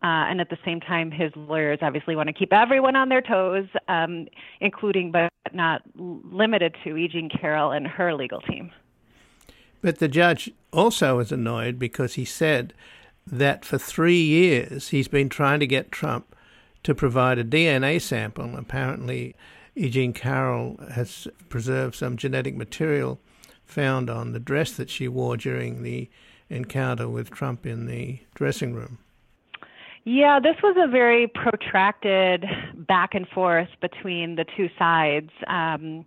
[0.00, 3.20] Uh, and at the same time, his lawyers obviously want to keep everyone on their
[3.20, 4.28] toes, um,
[4.60, 7.08] including but not limited to E.
[7.08, 8.70] Jean Carroll and her legal team.
[9.82, 12.74] But the judge also is annoyed because he said
[13.26, 16.36] that for three years he's been trying to get Trump
[16.82, 18.56] to provide a DNA sample.
[18.56, 19.34] Apparently,
[19.74, 19.88] E.
[19.88, 23.20] Jean Carroll has preserved some genetic material
[23.64, 26.08] found on the dress that she wore during the
[26.48, 28.98] encounter with Trump in the dressing room.
[30.04, 35.30] Yeah, this was a very protracted back and forth between the two sides.
[35.46, 36.06] Um,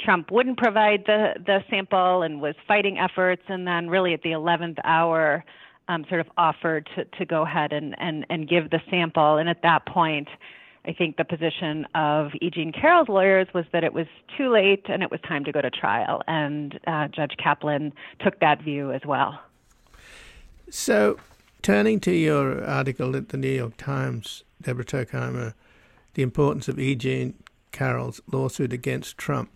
[0.00, 4.30] Trump wouldn't provide the, the sample and was fighting efforts, and then really at the
[4.30, 5.44] 11th hour,
[5.90, 9.36] um, sort of offered to, to go ahead and, and, and give the sample.
[9.38, 10.28] And at that point,
[10.86, 12.48] I think the position of E.
[12.48, 14.06] Jean Carroll's lawyers was that it was
[14.38, 16.22] too late and it was time to go to trial.
[16.28, 19.40] And uh, Judge Kaplan took that view as well.
[20.70, 21.18] So,
[21.60, 25.54] turning to your article at the New York Times, Deborah Tuerkheimer,
[26.14, 26.94] the importance of E.
[26.94, 27.34] Jean
[27.72, 29.50] Carroll's lawsuit against Trump.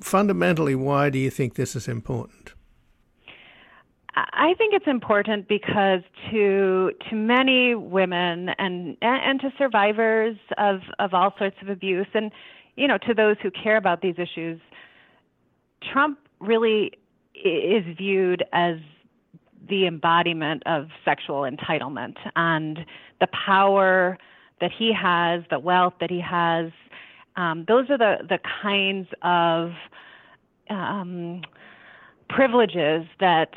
[0.00, 2.52] Fundamentally, why do you think this is important?
[4.16, 6.00] I think it's important because
[6.30, 12.32] to to many women and and to survivors of of all sorts of abuse and
[12.76, 14.60] you know to those who care about these issues,
[15.92, 16.92] Trump really
[17.34, 18.78] is viewed as
[19.68, 22.80] the embodiment of sexual entitlement and
[23.20, 24.18] the power
[24.60, 26.72] that he has, the wealth that he has.
[27.36, 29.70] Um, those are the the kinds of
[30.68, 31.42] um,
[32.28, 33.54] privileges that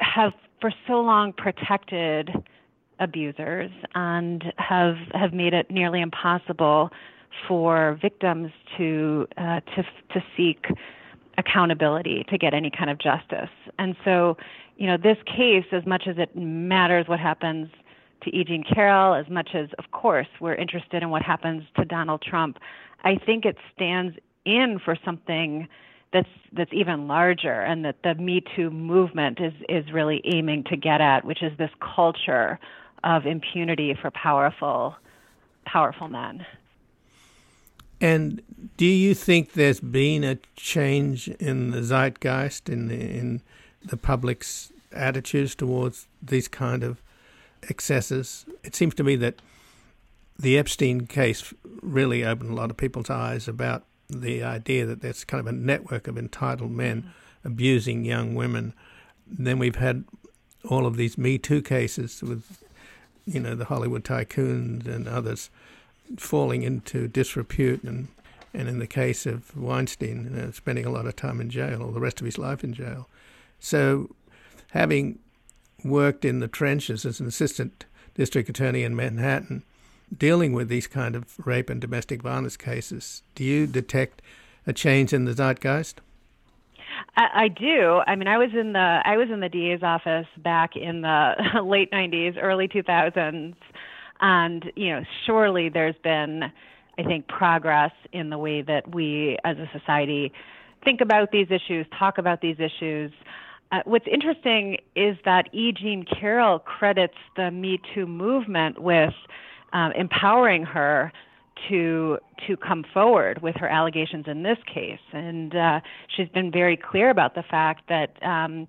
[0.00, 2.30] have for so long protected
[2.98, 6.90] abusers and have have made it nearly impossible
[7.48, 9.82] for victims to uh, to
[10.12, 10.66] to seek
[11.38, 13.48] accountability to get any kind of justice.
[13.78, 14.36] And so,
[14.76, 17.68] you know, this case, as much as it matters what happens
[18.22, 18.44] to E.
[18.44, 22.58] Jean Carroll, as much as, of course, we're interested in what happens to Donald Trump,
[23.04, 25.66] I think it stands in for something
[26.12, 30.76] that's that's even larger and that the Me Too movement is is really aiming to
[30.76, 32.58] get at, which is this culture
[33.04, 34.96] of impunity for powerful
[35.64, 36.44] powerful men.
[38.00, 38.42] And
[38.76, 43.42] do you think there's been a change in the zeitgeist in the in
[43.84, 47.00] the public's attitudes towards these kind of
[47.68, 48.46] excesses?
[48.64, 49.40] It seems to me that
[50.38, 51.52] the Epstein case
[51.82, 55.56] really opened a lot of people's eyes about the idea that there's kind of a
[55.56, 57.48] network of entitled men mm-hmm.
[57.48, 58.74] abusing young women.
[59.26, 60.04] Then we've had
[60.68, 62.62] all of these Me Too cases with,
[63.24, 65.50] you know, the Hollywood tycoons and others
[66.16, 68.08] falling into disrepute, and
[68.52, 71.82] and in the case of Weinstein, you know, spending a lot of time in jail
[71.82, 73.08] or the rest of his life in jail.
[73.60, 74.10] So,
[74.72, 75.20] having
[75.84, 79.62] worked in the trenches as an assistant district attorney in Manhattan,
[80.16, 84.22] dealing with these kind of rape and domestic violence cases, do you detect
[84.66, 86.00] a change in the zeitgeist?
[87.16, 88.00] I, do.
[88.06, 91.34] I mean, I was in the I was in the DA's office back in the
[91.64, 93.54] late '90s, early 2000s,
[94.20, 96.44] and you know, surely there's been,
[96.98, 100.32] I think, progress in the way that we as a society
[100.84, 103.12] think about these issues, talk about these issues.
[103.72, 105.72] Uh, what's interesting is that E.
[105.72, 109.14] Jean Carroll credits the Me Too movement with
[109.72, 111.12] um, empowering her
[111.68, 116.76] to to come forward with her allegations in this case, and uh, she's been very
[116.76, 118.66] clear about the fact that um,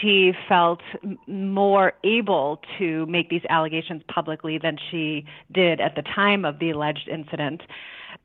[0.00, 0.80] she felt
[1.26, 6.70] more able to make these allegations publicly than she did at the time of the
[6.70, 7.62] alleged incident,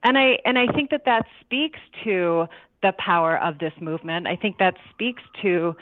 [0.03, 2.47] and I and I think that that speaks to
[2.81, 4.27] the power of this movement.
[4.27, 5.75] I think that speaks to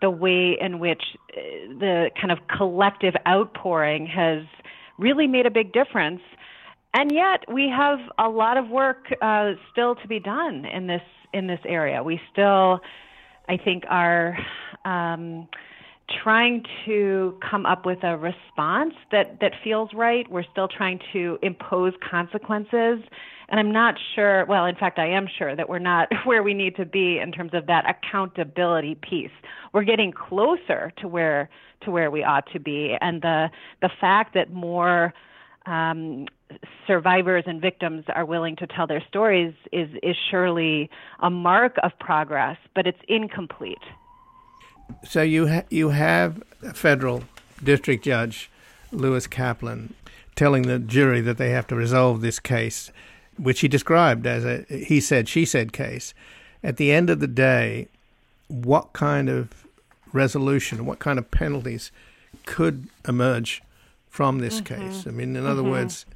[0.00, 1.02] the way in which
[1.36, 1.40] uh,
[1.78, 4.42] the kind of collective outpouring has
[4.98, 6.20] really made a big difference.
[6.94, 11.02] And yet, we have a lot of work uh, still to be done in this
[11.34, 12.02] in this area.
[12.02, 12.80] We still,
[13.48, 14.38] I think, are
[14.84, 15.48] um,
[16.22, 20.30] trying to come up with a response that that feels right.
[20.30, 23.00] We're still trying to impose consequences,
[23.48, 24.44] and I'm not sure.
[24.46, 27.32] Well, in fact, I am sure that we're not where we need to be in
[27.32, 29.30] terms of that accountability piece.
[29.72, 31.50] We're getting closer to where
[31.82, 32.96] to where we ought to be.
[33.00, 33.50] And the
[33.82, 35.12] the fact that more
[35.66, 36.26] um,
[36.86, 40.88] survivors and victims are willing to tell their stories is is surely
[41.20, 43.78] a mark of progress, but it's incomplete.
[45.04, 47.24] So you ha- you have a federal
[47.62, 48.50] district judge,
[48.92, 49.94] Lewis Kaplan,
[50.36, 52.90] telling the jury that they have to resolve this case,
[53.36, 56.14] which he described as a he said she said case.
[56.62, 57.88] At the end of the day,
[58.48, 59.66] what kind of
[60.12, 61.92] resolution, what kind of penalties
[62.46, 63.62] could emerge
[64.08, 64.88] from this mm-hmm.
[64.88, 65.06] case.
[65.06, 65.70] I mean, in other mm-hmm.
[65.70, 66.06] words,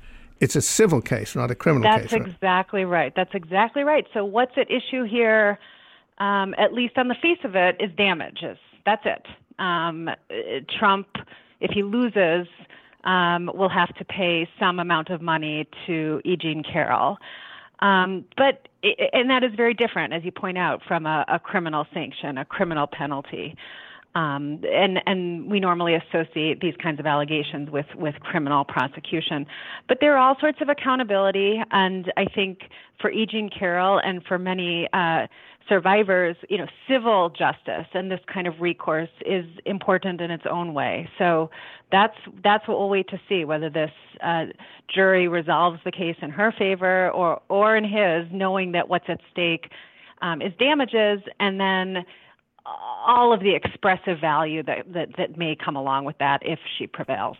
[0.40, 2.18] it's a civil case, not a criminal That's case.
[2.18, 3.12] That's exactly right?
[3.14, 4.06] That's exactly right.
[4.12, 5.58] So, what's at issue here,
[6.22, 8.58] um, at least on the face of it, is damages.
[8.86, 9.26] That's it.
[9.58, 10.08] Um,
[10.78, 11.08] Trump,
[11.60, 12.46] if he loses,
[13.04, 16.36] um, will have to pay some amount of money to E.
[16.36, 17.18] Jean Carroll.
[17.80, 18.68] Um, but
[19.12, 22.44] and that is very different, as you point out, from a, a criminal sanction, a
[22.44, 23.56] criminal penalty.
[24.14, 29.46] Um, and and we normally associate these kinds of allegations with with criminal prosecution,
[29.88, 32.68] but there are all sorts of accountability, and I think
[33.00, 33.26] for E.
[33.26, 35.26] Jean Carroll and for many uh,
[35.68, 40.74] survivors, you know, civil justice and this kind of recourse is important in its own
[40.74, 41.08] way.
[41.18, 41.50] So
[41.90, 43.90] that's that's what we'll wait to see whether this
[44.22, 44.46] uh,
[44.92, 49.20] jury resolves the case in her favor or or in his, knowing that what's at
[49.30, 49.70] stake
[50.20, 52.04] um, is damages, and then
[52.64, 56.86] all of the expressive value that, that, that may come along with that if she
[56.86, 57.36] prevails.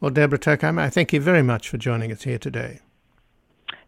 [0.00, 2.80] Well, Deborah Tuerkheimer, I thank you very much for joining us here today.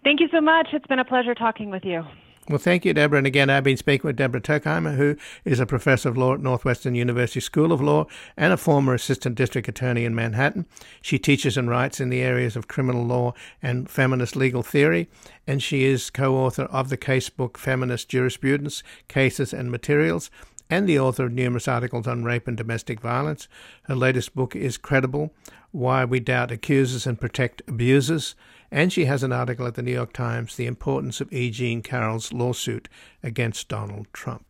[0.05, 0.68] Thank you so much.
[0.72, 2.05] It's been a pleasure talking with you.
[2.47, 3.17] Well, thank you, Deborah.
[3.17, 5.17] And again, I've been speaking with Deborah Tuerkheimer, who
[5.47, 9.35] is a professor of law at Northwestern University School of Law and a former assistant
[9.35, 10.67] district attorney in Manhattan.
[11.01, 13.33] She teaches and writes in the areas of criminal law
[13.63, 15.09] and feminist legal theory,
[15.47, 20.31] and she is co author of the casebook Feminist Jurisprudence, Cases and Materials,
[20.69, 23.49] and the author of numerous articles on rape and domestic violence.
[23.85, 25.33] Her latest book is Credible
[25.73, 28.35] Why We Doubt Accusers and Protect Abusers.
[28.75, 31.49] And she has an article at the New York Times, The Importance of E.
[31.53, 32.89] Jean Carroll's Lawsuit
[33.22, 34.45] Against Donald Trump.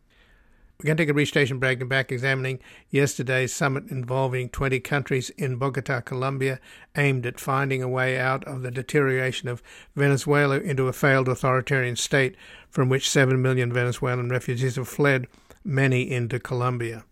[0.79, 2.59] We're going to take a brief station break and back examining
[2.89, 6.59] yesterday's summit involving 20 countries in Bogota, Colombia,
[6.97, 9.63] aimed at finding a way out of the deterioration of
[9.95, 12.35] Venezuela into a failed authoritarian state
[12.71, 15.27] from which 7 million Venezuelan refugees have fled,
[15.63, 17.05] many into Colombia.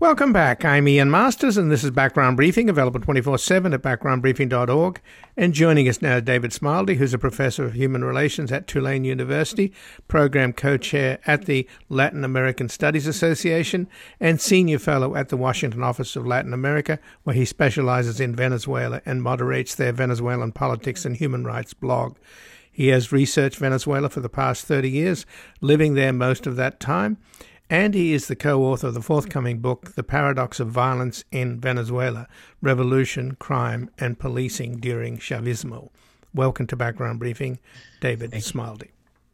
[0.00, 0.64] Welcome back.
[0.64, 5.00] I'm Ian Masters, and this is Background Briefing, available 24 7 at backgroundbriefing.org.
[5.36, 9.02] And joining us now, is David Smilde, who's a professor of human relations at Tulane
[9.02, 9.72] University,
[10.06, 13.88] program co chair at the Latin American Studies Association,
[14.20, 19.02] and senior fellow at the Washington Office of Latin America, where he specializes in Venezuela
[19.04, 22.16] and moderates their Venezuelan politics and human rights blog.
[22.70, 25.26] He has researched Venezuela for the past 30 years,
[25.60, 27.18] living there most of that time
[27.70, 31.60] and he is the co author of the forthcoming book, The Paradox of Violence in
[31.60, 32.26] Venezuela
[32.62, 35.90] Revolution, Crime, and Policing During Chavismo.
[36.34, 37.58] Welcome to Background Briefing,
[38.00, 38.88] David Thank Smilde.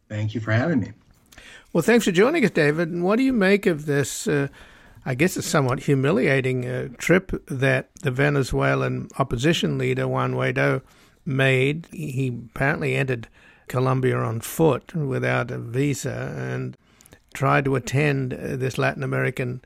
[0.09, 0.93] Thank you for having me.
[1.73, 2.91] Well, thanks for joining us, David.
[2.91, 4.27] And what do you make of this?
[4.27, 4.49] Uh,
[5.07, 10.83] I guess it's somewhat humiliating uh, trip that the Venezuelan opposition leader Juan Guaido
[11.27, 11.89] made.
[11.93, 13.29] He apparently entered
[13.69, 16.77] Colombia on foot without a visa, and
[17.35, 19.61] tried to attend uh, this Latin American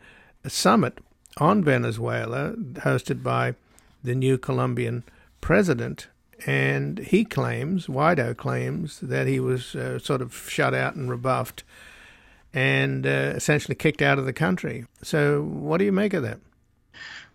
[0.47, 0.99] summit
[1.37, 3.55] on Venezuela, hosted by
[4.03, 5.05] the new Colombian
[5.41, 6.09] president.
[6.47, 11.65] And he claims, Guaido claims, that he was uh, sort of shut out and rebuffed
[12.55, 14.87] and uh, essentially kicked out of the country.
[15.03, 16.39] So, what do you make of that?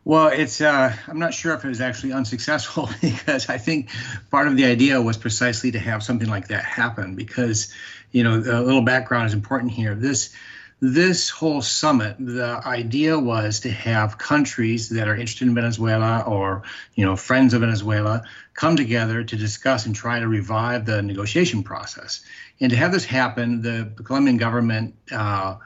[0.05, 3.89] Well, it's uh, I'm not sure if it was actually unsuccessful because I think
[4.31, 7.73] part of the idea was precisely to have something like that happen because
[8.13, 9.95] you know a little background is important here.
[9.95, 10.33] This
[10.79, 16.63] this whole summit, the idea was to have countries that are interested in Venezuela or
[16.95, 21.63] you know friends of Venezuela come together to discuss and try to revive the negotiation
[21.63, 22.21] process.
[22.59, 24.95] And to have this happen, the, Colombian government.
[25.11, 25.57] Uh,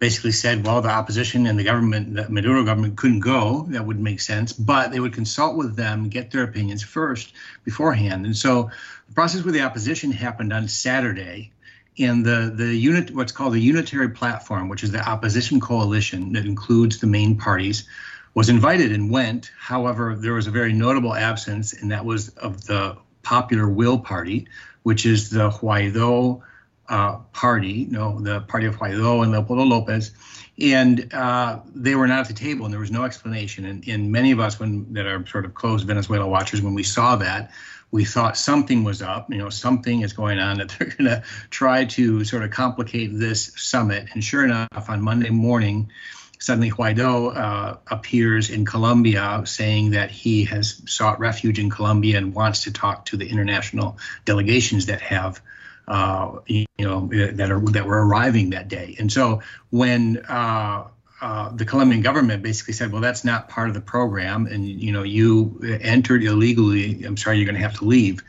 [0.00, 3.64] basically said, well, the opposition and the government, the Maduro government couldn't go.
[3.68, 7.32] That wouldn't make sense, but they would consult with them, get their opinions first
[7.64, 8.26] beforehand.
[8.26, 8.70] And so
[9.08, 11.52] the process with the opposition happened on Saturday.
[11.98, 16.44] And the, the unit, what's called the unitary platform, which is the opposition coalition that
[16.44, 17.88] includes the main parties,
[18.34, 19.52] was invited and went.
[19.56, 24.48] However, there was a very notable absence, and that was of the Popular Will Party,
[24.82, 26.42] which is the Guaido
[26.88, 30.12] uh, party, know, the party of Guaido and Leopoldo Lopez,
[30.60, 33.64] and uh, they were not at the table, and there was no explanation.
[33.64, 36.82] And, and many of us, when that are sort of close Venezuela watchers, when we
[36.82, 37.50] saw that,
[37.94, 39.30] we thought something was up.
[39.30, 43.16] You know, something is going on that they're going to try to sort of complicate
[43.16, 44.08] this summit.
[44.12, 45.92] And sure enough, on Monday morning,
[46.40, 52.34] suddenly Guaido uh, appears in Colombia saying that he has sought refuge in Colombia and
[52.34, 55.40] wants to talk to the international delegations that have
[55.86, 58.96] uh, you know, that are that were arriving that day.
[58.98, 60.88] And so when uh,
[61.20, 64.92] uh, the Colombian government basically said, "Well, that's not part of the program, and you
[64.92, 67.04] know, you entered illegally.
[67.04, 68.22] I'm sorry, you're going to have to leave."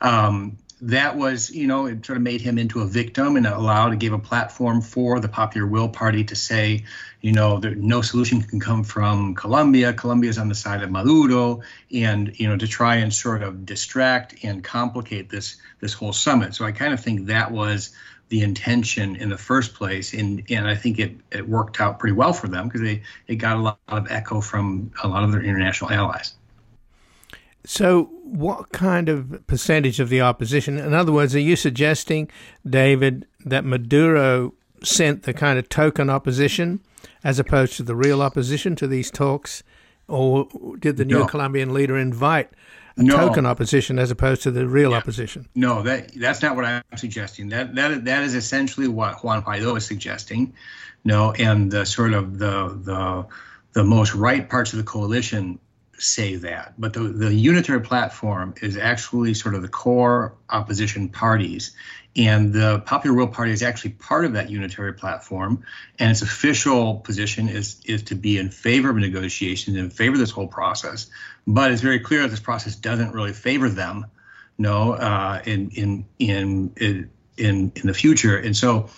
[0.00, 3.94] Um, that was, you know, it sort of made him into a victim and allowed,
[3.94, 6.84] it gave a platform for the Popular Will Party to say,
[7.22, 9.94] you know, there, no solution can come from Colombia.
[9.94, 11.62] Colombia is on the side of Maduro,
[11.92, 16.54] and you know, to try and sort of distract and complicate this this whole summit.
[16.54, 17.94] So I kind of think that was
[18.28, 22.14] the intention in the first place, and and I think it it worked out pretty
[22.14, 25.32] well for them because they it got a lot of echo from a lot of
[25.32, 26.34] their international allies.
[27.64, 30.78] So, what kind of percentage of the opposition?
[30.78, 32.30] In other words, are you suggesting,
[32.68, 34.54] David, that Maduro
[34.84, 36.80] sent the kind of token opposition
[37.24, 39.64] as opposed to the real opposition to these talks?
[40.08, 40.46] Or
[40.78, 41.26] did the new no.
[41.26, 42.50] Colombian leader invite
[42.96, 43.16] a no.
[43.16, 44.96] token opposition as opposed to the real yeah.
[44.96, 45.48] opposition?
[45.54, 47.48] No, that that's not what I'm suggesting.
[47.50, 50.54] That that that is essentially what Juan Guaido is suggesting.
[51.04, 53.26] No, and the sort of the the
[53.72, 55.58] the most right parts of the coalition
[55.98, 56.74] say that.
[56.78, 61.72] But the, the unitary platform is actually sort of the core opposition parties.
[62.16, 65.64] And the Popular Will Party is actually part of that unitary platform.
[65.98, 70.20] And its official position is, is to be in favor of negotiations, in favor of
[70.20, 71.08] this whole process.
[71.46, 74.06] But it's very clear that this process doesn't really favor them,
[74.56, 78.38] no, uh, in, in, in, in, in, the future.
[78.38, 78.88] And so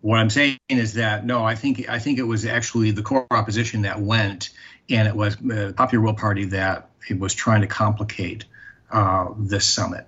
[0.00, 3.26] what I'm saying is that no, I think I think it was actually the core
[3.30, 4.50] opposition that went
[4.88, 8.44] and it was the Popular Will Party that was trying to complicate
[8.90, 10.06] uh, this summit.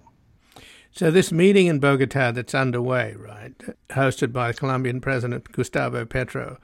[0.92, 3.54] So this meeting in Bogota that's underway, right,
[3.90, 6.58] hosted by Colombian President Gustavo Petro,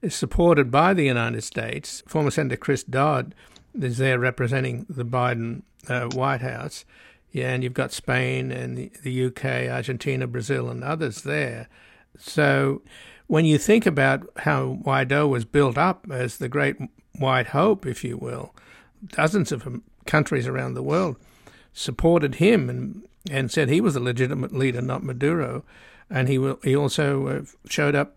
[0.00, 2.02] is supported by the United States.
[2.06, 3.34] Former Senator Chris Dodd
[3.78, 6.84] is there representing the Biden uh, White House.
[7.32, 11.68] Yeah, and you've got Spain and the, UK, Argentina, Brazil, and others there.
[12.18, 12.80] So
[13.26, 16.76] when you think about how Guaido was built up as the great
[17.18, 18.54] white hope, if you will.
[19.06, 21.16] Dozens of countries around the world
[21.72, 25.64] supported him and, and said he was the legitimate leader, not Maduro.
[26.08, 28.16] And he he also uh, showed up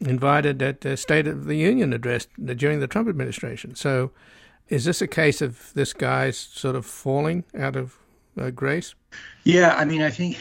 [0.00, 3.74] invited at the State of the Union address during the Trump administration.
[3.74, 4.10] So,
[4.68, 7.98] is this a case of this guy's sort of falling out of
[8.40, 8.94] uh, grace?
[9.44, 10.38] Yeah, I mean, I think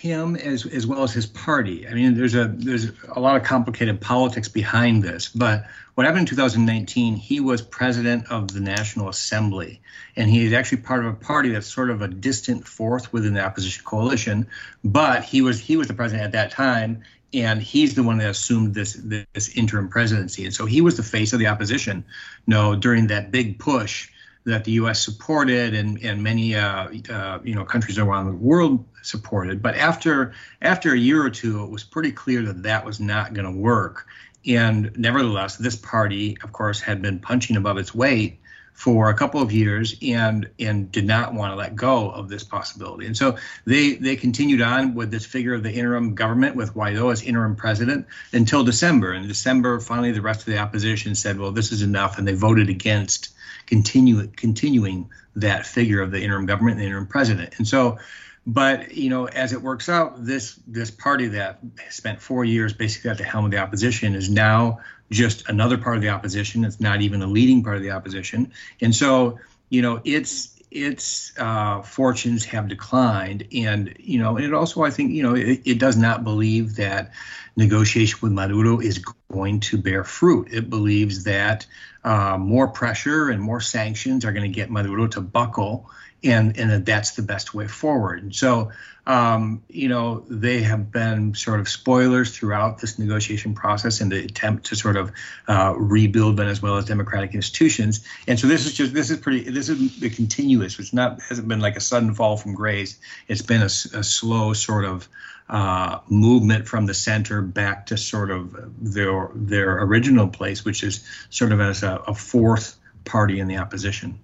[0.00, 1.86] him as as well as his party.
[1.86, 6.20] I mean, there's a there's a lot of complicated politics behind this, but what happened
[6.20, 9.82] in 2019, he was president of the National Assembly,
[10.16, 13.34] and he is actually part of a party that's sort of a distant fourth within
[13.34, 14.46] the opposition coalition.
[14.82, 17.02] But he was he was the president at that time,
[17.34, 21.02] and he's the one that assumed this this interim presidency, and so he was the
[21.02, 22.04] face of the opposition.
[22.46, 24.08] no, during that big push
[24.44, 25.02] that the U.S.
[25.02, 29.62] supported and and many uh, uh, you know countries around the world supported.
[29.62, 30.32] But after
[30.62, 33.58] after a year or two, it was pretty clear that that was not going to
[33.58, 34.06] work.
[34.46, 38.40] And nevertheless, this party, of course, had been punching above its weight
[38.72, 42.44] for a couple of years and and did not want to let go of this
[42.44, 43.04] possibility.
[43.04, 43.36] And so
[43.66, 47.56] they they continued on with this figure of the interim government with Guaido as interim
[47.56, 49.12] president until December.
[49.12, 52.32] In December, finally, the rest of the opposition said, "Well, this is enough," and they
[52.32, 53.28] voted against
[53.70, 57.54] continue continuing that figure of the interim government and the interim president.
[57.56, 57.98] And so
[58.46, 61.60] but you know, as it works out, this this party that
[61.90, 65.96] spent four years basically at the helm of the opposition is now just another part
[65.96, 66.64] of the opposition.
[66.64, 71.32] It's not even a leading part of the opposition, and so you know, its its
[71.36, 75.62] uh, fortunes have declined, and you know, and it also I think you know it,
[75.64, 77.12] it does not believe that
[77.56, 80.48] negotiation with Maduro is going to bear fruit.
[80.52, 81.66] It believes that
[82.04, 85.90] uh, more pressure and more sanctions are going to get Maduro to buckle
[86.22, 88.34] and and that that's the best way forward.
[88.34, 88.70] So,
[89.06, 94.24] um, you know, they have been sort of spoilers throughout this negotiation process and the
[94.24, 95.12] attempt to sort of
[95.48, 98.04] uh, rebuild Venezuela's democratic institutions.
[98.26, 100.78] And so this is just this is pretty this is a continuous.
[100.78, 102.98] It's not hasn't been like a sudden fall from grace.
[103.28, 105.08] It's been a, a slow sort of
[105.48, 111.04] uh, movement from the center back to sort of their their original place, which is
[111.30, 114.20] sort of as a, a fourth party in the opposition.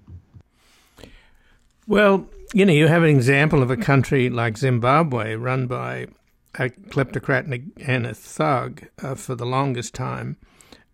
[1.86, 6.08] Well, you know, you have an example of a country like Zimbabwe run by
[6.54, 7.46] a kleptocrat
[7.86, 10.36] and a thug uh, for the longest time.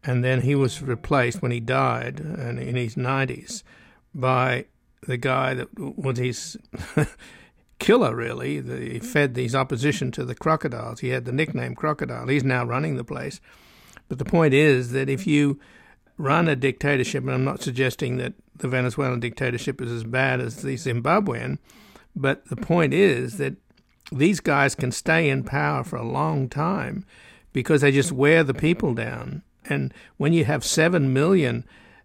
[0.05, 3.63] And then he was replaced when he died in, in his 90s
[4.15, 4.67] by
[5.07, 6.59] the guy that was his
[7.79, 8.61] killer, really.
[8.91, 11.01] he fed these opposition to the crocodiles.
[11.01, 12.29] He had the nickname Crocodile.
[12.29, 13.41] He's now running the place.
[14.09, 15.59] But the point is that if you
[16.19, 20.63] run a dictatorship, and I'm not suggesting that the Venezuelan dictatorship is as bad as
[20.63, 21.59] the Zimbabwean,
[22.15, 23.55] but the point is that
[24.11, 27.05] these guys can stay in power for a long time
[27.53, 29.43] because they just wear the people down.
[29.65, 31.65] And when you have 7 million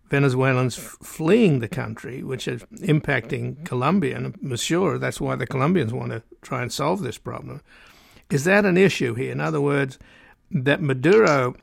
[0.09, 4.15] Venezuelans f- fleeing the country, which is impacting Colombia.
[4.15, 7.61] And sure that's why the Colombians want to try and solve this problem.
[8.29, 9.31] Is that an issue here?
[9.31, 9.99] In other words,
[10.51, 11.55] that Maduro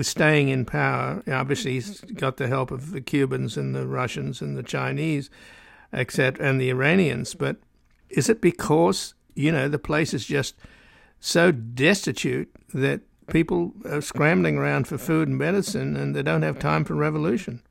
[0.00, 1.22] staying in power.
[1.30, 5.28] Obviously, he's got the help of the Cubans and the Russians and the Chinese,
[5.92, 7.34] except and the Iranians.
[7.34, 7.56] But
[8.08, 10.54] is it because you know the place is just
[11.20, 16.58] so destitute that people are scrambling around for food and medicine, and they don't have
[16.58, 17.62] time for revolution?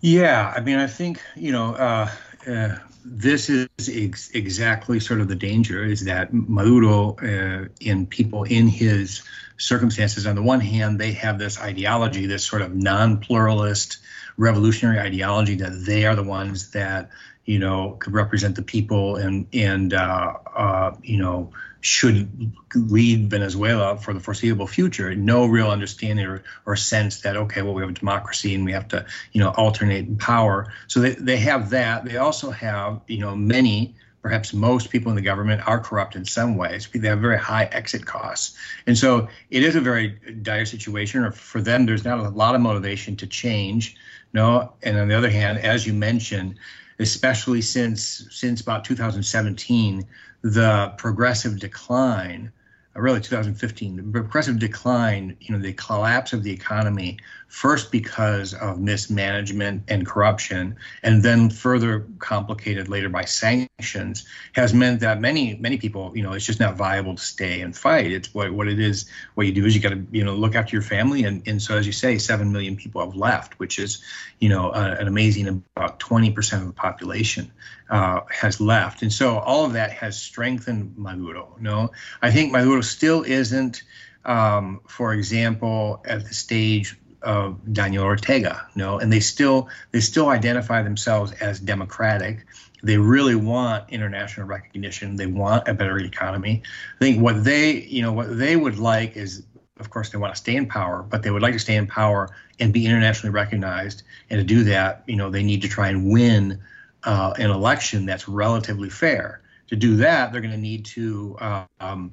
[0.00, 1.74] Yeah, I mean, I think you know.
[1.74, 2.08] Uh,
[2.48, 8.44] uh, this is ex- exactly sort of the danger is that Maduro uh, in people
[8.44, 9.22] in his
[9.58, 13.98] circumstances, on the one hand, they have this ideology, this sort of non pluralist
[14.36, 17.10] revolutionary ideology that they are the ones that,
[17.48, 23.96] you know, could represent the people and, and uh, uh, you know, should lead Venezuela
[23.96, 25.14] for the foreseeable future.
[25.14, 28.72] No real understanding or, or sense that okay, well, we have a democracy and we
[28.72, 30.70] have to, you know, alternate in power.
[30.88, 32.04] So they, they have that.
[32.04, 36.26] They also have, you know, many perhaps most people in the government are corrupt in
[36.26, 36.86] some ways.
[36.94, 38.58] They have very high exit costs.
[38.86, 40.08] And so it is a very
[40.42, 41.24] dire situation.
[41.24, 43.96] Or for them, there's not a lot of motivation to change.
[44.34, 44.74] No.
[44.82, 46.56] And on the other hand, as you mentioned,
[46.98, 50.06] especially since since about 2017,
[50.42, 52.52] the progressive decline
[53.00, 57.18] really 2015, the progressive decline, you know, the collapse of the economy,
[57.48, 65.00] first because of mismanagement and corruption, and then further complicated later by sanctions, has meant
[65.00, 68.12] that many, many people, you know, it's just not viable to stay and fight.
[68.12, 70.54] It's what, what it is, what you do is you got to, you know, look
[70.54, 71.24] after your family.
[71.24, 74.02] And, and so, as you say, 7 million people have left, which is,
[74.38, 77.50] you know, uh, an amazing about 20% of the population
[77.90, 79.02] uh, has left.
[79.02, 81.56] And so all of that has strengthened Maduro.
[81.60, 83.82] no, I think Maduro still isn't,
[84.24, 88.68] um, for example, at the stage of Daniel Ortega.
[88.76, 92.46] no, and they still they still identify themselves as democratic.
[92.80, 95.16] They really want international recognition.
[95.16, 96.62] They want a better economy.
[96.96, 99.42] I think what they, you know, what they would like is
[99.80, 101.86] of course, they want to stay in power, but they would like to stay in
[101.86, 104.02] power and be internationally recognized.
[104.30, 106.60] And to do that, you know, they need to try and win
[107.04, 109.42] uh, an election that's relatively fair.
[109.68, 112.12] To do that, they're going to need to, uh, um,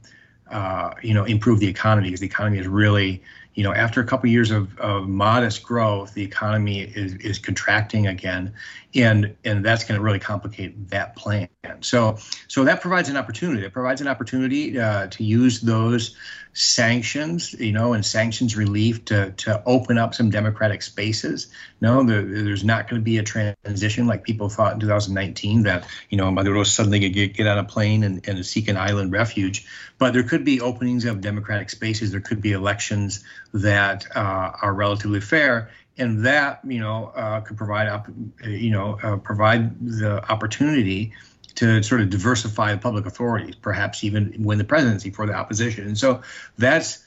[0.52, 3.22] uh, you know, improve the economy because the economy is really,
[3.56, 7.40] you know, after a couple of years of, of modest growth, the economy is, is
[7.40, 8.54] contracting again,
[8.94, 11.48] and and that's going to really complicate that plan.
[11.80, 13.66] So so that provides an opportunity.
[13.66, 16.16] It provides an opportunity uh, to use those
[16.54, 21.48] sanctions, you know, and sanctions relief to to open up some democratic spaces.
[21.82, 25.88] No, the, there's not going to be a transition like people thought in 2019 that
[26.10, 29.12] you know Maduro suddenly could get, get on a plane and, and seek an island
[29.12, 29.66] refuge.
[29.98, 32.12] But there could be openings of democratic spaces.
[32.12, 33.24] There could be elections
[33.56, 38.08] that uh, are relatively fair, and that you know uh, could provide up,
[38.44, 41.14] you know, uh, provide the opportunity
[41.56, 45.88] to sort of diversify the public authorities, perhaps even win the presidency for the opposition.
[45.88, 46.22] And so
[46.58, 47.04] that's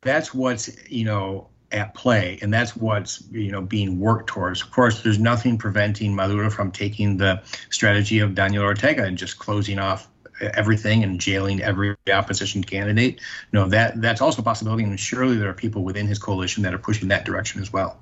[0.00, 4.62] that's what's you know at play, and that's what's you know being worked towards.
[4.62, 7.40] Of course, there's nothing preventing Maduro from taking the
[7.70, 10.08] strategy of Daniel Ortega and just closing off
[10.40, 13.20] everything and jailing every opposition candidate.
[13.52, 16.74] No, that that's also a possibility, and surely there are people within his coalition that
[16.74, 17.98] are pushing that direction as well.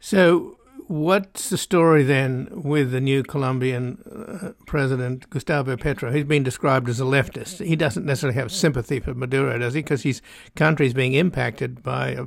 [0.00, 0.56] So,
[0.86, 6.12] what's the story then with the new Colombian uh, president, Gustavo Petro?
[6.12, 7.64] He's been described as a leftist.
[7.64, 9.82] He doesn't necessarily have sympathy for Maduro, does he?
[9.82, 10.22] Because his
[10.54, 12.26] country is being impacted by a,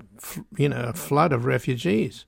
[0.58, 2.26] you know, a flood of refugees.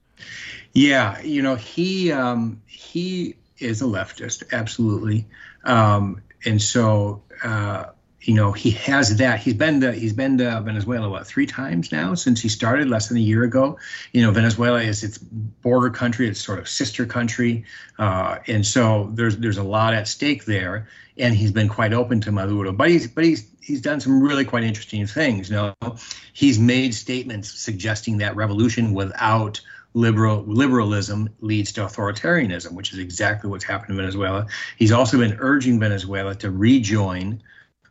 [0.74, 5.26] Yeah, you know, he um, he is a leftist, absolutely,
[5.64, 7.24] um, and so.
[7.44, 7.86] Uh,
[8.24, 9.40] you know he has that.
[9.40, 13.10] He's been to he's been to venezuela what three times now since he started less
[13.10, 13.78] than a year ago.
[14.14, 17.66] You know venezuela is its border country it's sort of sister country.
[18.00, 20.88] Uh, and so there's there's a lot at stake there
[21.18, 24.46] and he's been quite open to maduro but he's but he's he's done some really
[24.46, 25.50] quite interesting things.
[25.50, 25.98] You know
[26.32, 29.60] he's made statements suggesting that revolution without
[29.94, 34.48] liberal liberalism leads to authoritarianism, which is exactly what's happened in Venezuela.
[34.78, 37.42] He's also been urging Venezuela to rejoin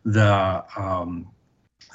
[0.04, 1.28] the um,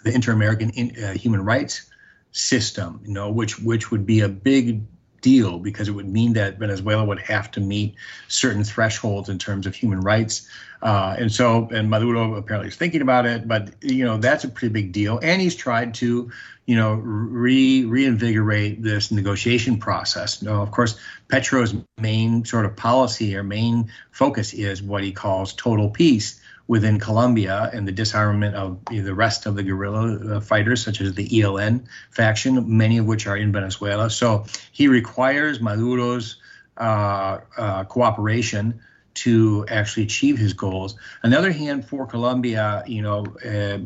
[0.04, 1.90] the Inter-American in, uh, Human Rights
[2.32, 4.84] System, you know, which which would be a big
[5.22, 7.96] deal because it would mean that Venezuela would have to meet
[8.28, 10.48] certain thresholds in terms of human rights.
[10.82, 14.48] Uh, and so, and Maduro apparently is thinking about it, but you know that's a
[14.48, 15.20] pretty big deal.
[15.22, 16.32] And he's tried to,
[16.66, 20.42] you know, re reinvigorate this negotiation process.
[20.42, 21.00] Know, of course,
[21.30, 27.00] Petro's main sort of policy or main focus is what he calls total peace, within
[27.00, 31.28] Colombia and the disarmament of the rest of the guerrilla uh, fighters, such as the
[31.28, 34.10] ELN faction, many of which are in Venezuela.
[34.10, 36.36] So he requires Maduro's
[36.78, 38.82] uh, uh, cooperation
[39.16, 40.96] to actually achieve his goals.
[41.24, 43.80] On the other hand, for Colombia, you know, uh,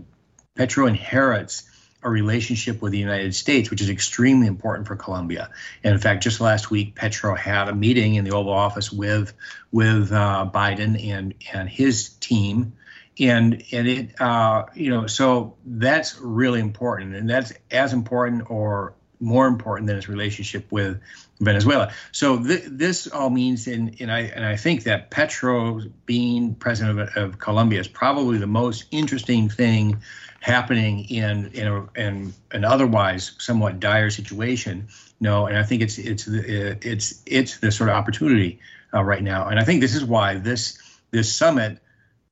[0.55, 1.63] Petro inherits
[2.03, 5.49] a relationship with the United States, which is extremely important for Colombia.
[5.83, 9.33] And in fact, just last week, Petro had a meeting in the Oval Office with
[9.71, 12.73] with uh, Biden and and his team,
[13.19, 18.93] and and it uh, you know so that's really important, and that's as important or
[19.19, 20.99] more important than his relationship with
[21.41, 21.91] Venezuela.
[22.11, 27.17] So th- this all means, and, I and I think that Petro being president of,
[27.17, 30.01] of Colombia is probably the most interesting thing
[30.39, 34.87] happening in in, a, in an otherwise somewhat dire situation.
[35.19, 38.59] No, and I think it's it's it's it's the sort of opportunity
[38.93, 40.77] uh, right now, and I think this is why this
[41.09, 41.79] this summit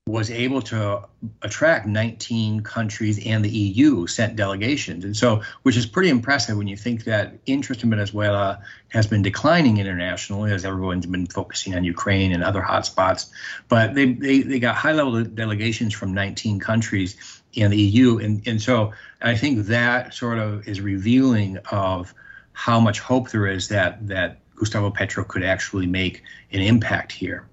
[0.10, 1.08] was able to
[1.42, 5.06] attract 19 countries and the EU sent delegations.
[5.06, 9.22] And so, which is pretty impressive when you think that interest in Venezuela has been
[9.22, 13.30] declining internationally as everyone's been focusing on Ukraine and other hotspots.
[13.68, 18.20] But they, they, they got high level delegations from 19 countries and the EU.
[18.20, 22.14] And, and so I think that sort of is revealing of
[22.54, 27.49] how much hope there is that, that Gustavo Petro could actually make an impact here.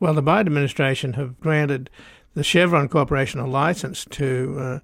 [0.00, 1.90] Well, the Biden administration have granted
[2.34, 4.78] the Chevron Corporation a license to uh,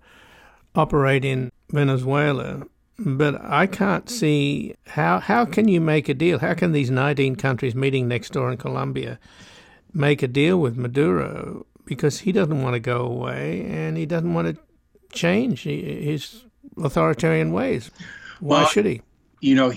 [0.75, 2.63] operate in Venezuela,
[2.99, 6.39] but I can't see how how can you make a deal?
[6.39, 9.19] How can these 19 countries meeting next door in Colombia
[9.93, 14.35] make a deal with Maduro because he doesn't want to go away and he doesn't
[14.35, 14.63] want to
[15.13, 16.45] change his
[16.83, 17.91] authoritarian ways.
[18.41, 19.03] Why well, should he?
[19.41, 19.73] You know,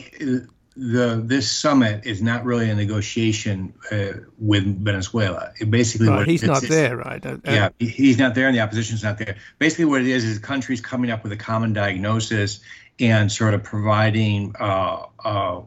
[0.77, 5.51] the this summit is not really a negotiation uh, with Venezuela.
[5.59, 7.25] It basically, right, he's not there, right?
[7.25, 9.37] Uh, uh, yeah, he's not there, and the opposition's not there.
[9.57, 12.59] Basically, what it is is countries coming up with a common diagnosis
[12.99, 15.61] and sort of providing, uh, uh,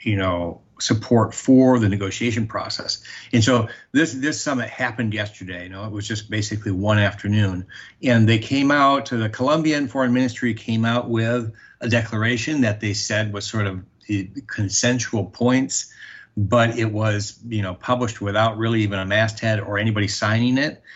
[0.00, 3.02] you know, support for the negotiation process.
[3.34, 5.64] And so this this summit happened yesterday.
[5.64, 7.66] You know, it was just basically one afternoon,
[8.02, 9.10] and they came out.
[9.10, 11.52] The Colombian Foreign Ministry came out with
[11.82, 13.84] a declaration that they said was sort of
[14.46, 15.92] consensual points,
[16.36, 20.82] but it was you know published without really even a masthead or anybody signing it.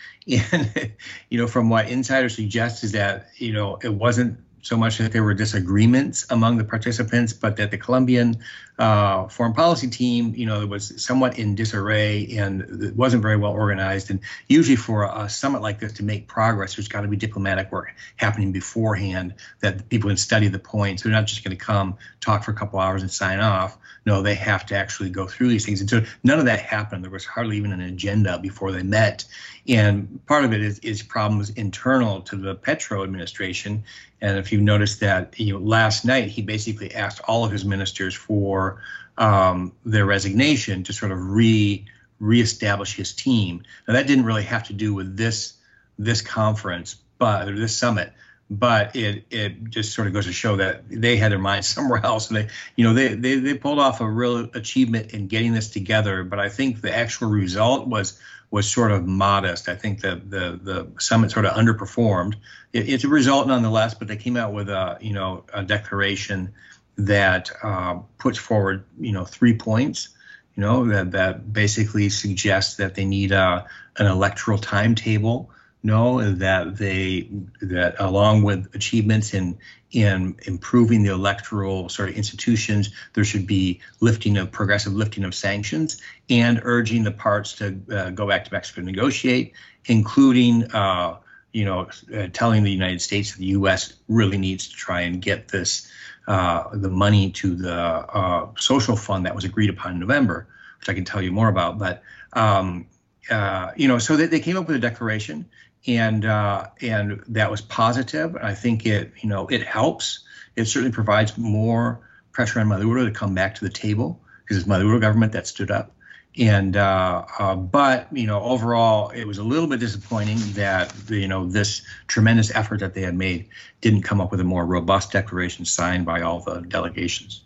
[0.51, 0.91] And
[1.29, 5.11] you know, from what insiders suggest is that you know it wasn't so much that
[5.11, 8.37] there were disagreements among the participants, but that the Colombian
[8.77, 13.51] uh, foreign policy team, you know, was somewhat in disarray and it wasn't very well
[13.51, 14.09] organized.
[14.09, 17.71] And usually, for a summit like this to make progress, there's got to be diplomatic
[17.71, 21.03] work happening beforehand that people can study the points.
[21.03, 23.77] They're not just going to come talk for a couple hours and sign off.
[24.09, 25.81] No, they have to actually go through these things.
[25.81, 27.03] And so none of that happened.
[27.03, 29.23] There was hardly even an agenda before they met.
[29.67, 33.83] And part of it is, is problems internal to the Petro administration.
[34.19, 37.63] And if you've noticed that, you know, last night he basically asked all of his
[37.63, 38.81] ministers for
[39.19, 41.85] um, their resignation to sort of re
[42.19, 43.61] reestablish his team.
[43.87, 45.53] Now that didn't really have to do with this
[45.99, 48.11] this conference, but or this summit,
[48.49, 52.03] but it it just sort of goes to show that they had their minds somewhere
[52.03, 52.29] else.
[52.29, 55.69] And they you know they they, they pulled off a real achievement in getting this
[55.69, 56.23] together.
[56.23, 58.19] But i think the actual result was
[58.51, 59.69] was sort of modest.
[59.69, 62.35] I think the the the summit sort of underperformed.
[62.73, 66.53] It, it's a result nonetheless but they came out with a you know a declaration
[66.97, 70.09] that uh, puts forward you know three points
[70.55, 73.65] you know that that basically suggests that they need a
[73.97, 75.49] an electoral timetable
[75.83, 77.29] know that they
[77.61, 79.57] that along with achievements in
[79.91, 85.33] in improving the electoral sort of institutions, there should be lifting of progressive lifting of
[85.33, 85.99] sanctions
[86.29, 89.53] and urging the parts to uh, go back to Mexico to negotiate,
[89.85, 91.17] including uh,
[91.53, 93.93] you know uh, telling the United States that the U.S.
[94.07, 95.89] really needs to try and get this
[96.27, 100.47] uh, the money to the uh, social fund that was agreed upon in November,
[100.79, 102.03] which I can tell you more about, but.
[102.33, 102.85] Um,
[103.31, 105.45] uh, you know, so they, they came up with a declaration
[105.87, 108.35] and uh, and that was positive.
[108.35, 110.25] I think it you know it helps.
[110.55, 112.01] It certainly provides more
[112.31, 115.71] pressure on Maduro to come back to the table because it's Maduro government that stood
[115.71, 115.95] up.
[116.37, 121.27] And uh, uh, but you know overall it was a little bit disappointing that you
[121.27, 123.49] know this tremendous effort that they had made
[123.81, 127.43] didn't come up with a more robust declaration signed by all the delegations.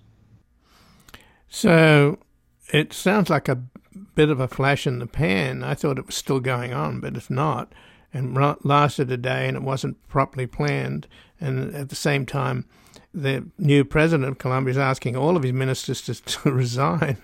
[1.48, 2.18] So
[2.72, 3.62] it sounds like a
[4.16, 5.64] bit of a flash in the pan.
[5.64, 7.72] I thought it was still going on, but it's not
[8.14, 11.08] and lasted a day and it wasn't properly planned.
[11.42, 12.66] And at the same time,
[13.14, 17.18] the new president of Colombia is asking all of his ministers to, to resign.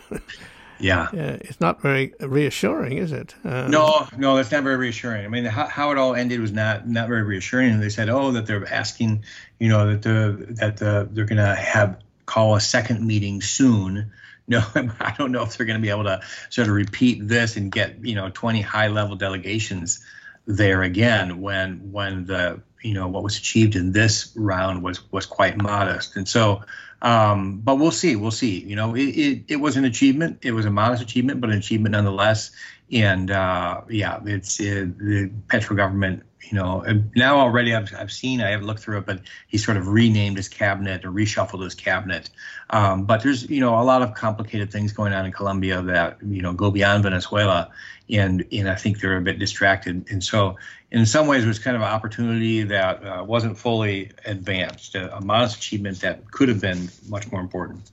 [0.79, 1.07] Yeah.
[1.19, 3.35] Uh, it's not very reassuring, is it?
[3.43, 5.25] Um, no, no, that's not very reassuring.
[5.25, 7.81] I mean, how, how, it all ended was not not very reassuring.
[7.81, 9.25] They said, oh, that they're asking,
[9.59, 14.11] you know, that the that the they're going to have call a second meeting soon.
[14.49, 17.55] No, I don't know if they're going to be able to sort of repeat this
[17.55, 20.03] and get you know 20 high level delegations
[20.49, 25.25] there again when when the you know what was achieved in this round was was
[25.25, 26.15] quite modest.
[26.15, 26.63] And so
[27.03, 30.51] um, but we'll see we'll see you know it, it, it was an achievement it
[30.51, 32.51] was a modest achievement but an achievement nonetheless
[32.91, 36.83] and uh, yeah it's it, the petro government you know
[37.15, 40.37] now already I've, I've seen i haven't looked through it but he sort of renamed
[40.37, 42.29] his cabinet or reshuffled his cabinet.
[42.69, 46.17] Um, but there's you know a lot of complicated things going on in colombia that
[46.25, 47.71] you know go beyond venezuela.
[48.09, 50.05] And and i think they're a bit distracted.
[50.09, 50.57] And so
[50.91, 55.15] in some ways it was kind of an opportunity that uh, wasn't fully advanced a,
[55.15, 57.91] a modest achievement that could have been much more important.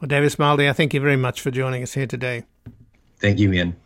[0.00, 2.44] Well david Smilde i thank you very much for joining us here today.
[3.18, 3.76] Thank you ian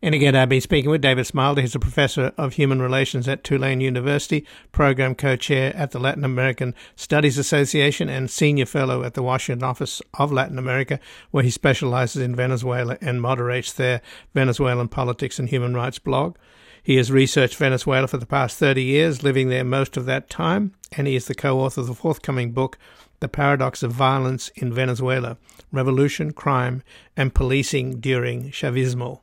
[0.00, 1.60] and again, I've been speaking with David Smilde.
[1.60, 6.24] He's a professor of human relations at Tulane University, program co chair at the Latin
[6.24, 11.00] American Studies Association, and senior fellow at the Washington Office of Latin America,
[11.32, 14.00] where he specializes in Venezuela and moderates their
[14.34, 16.36] Venezuelan politics and human rights blog.
[16.80, 20.74] He has researched Venezuela for the past 30 years, living there most of that time,
[20.92, 22.78] and he is the co author of the forthcoming book,
[23.18, 25.38] The Paradox of Violence in Venezuela
[25.72, 26.84] Revolution, Crime,
[27.16, 29.22] and Policing During Chavismo.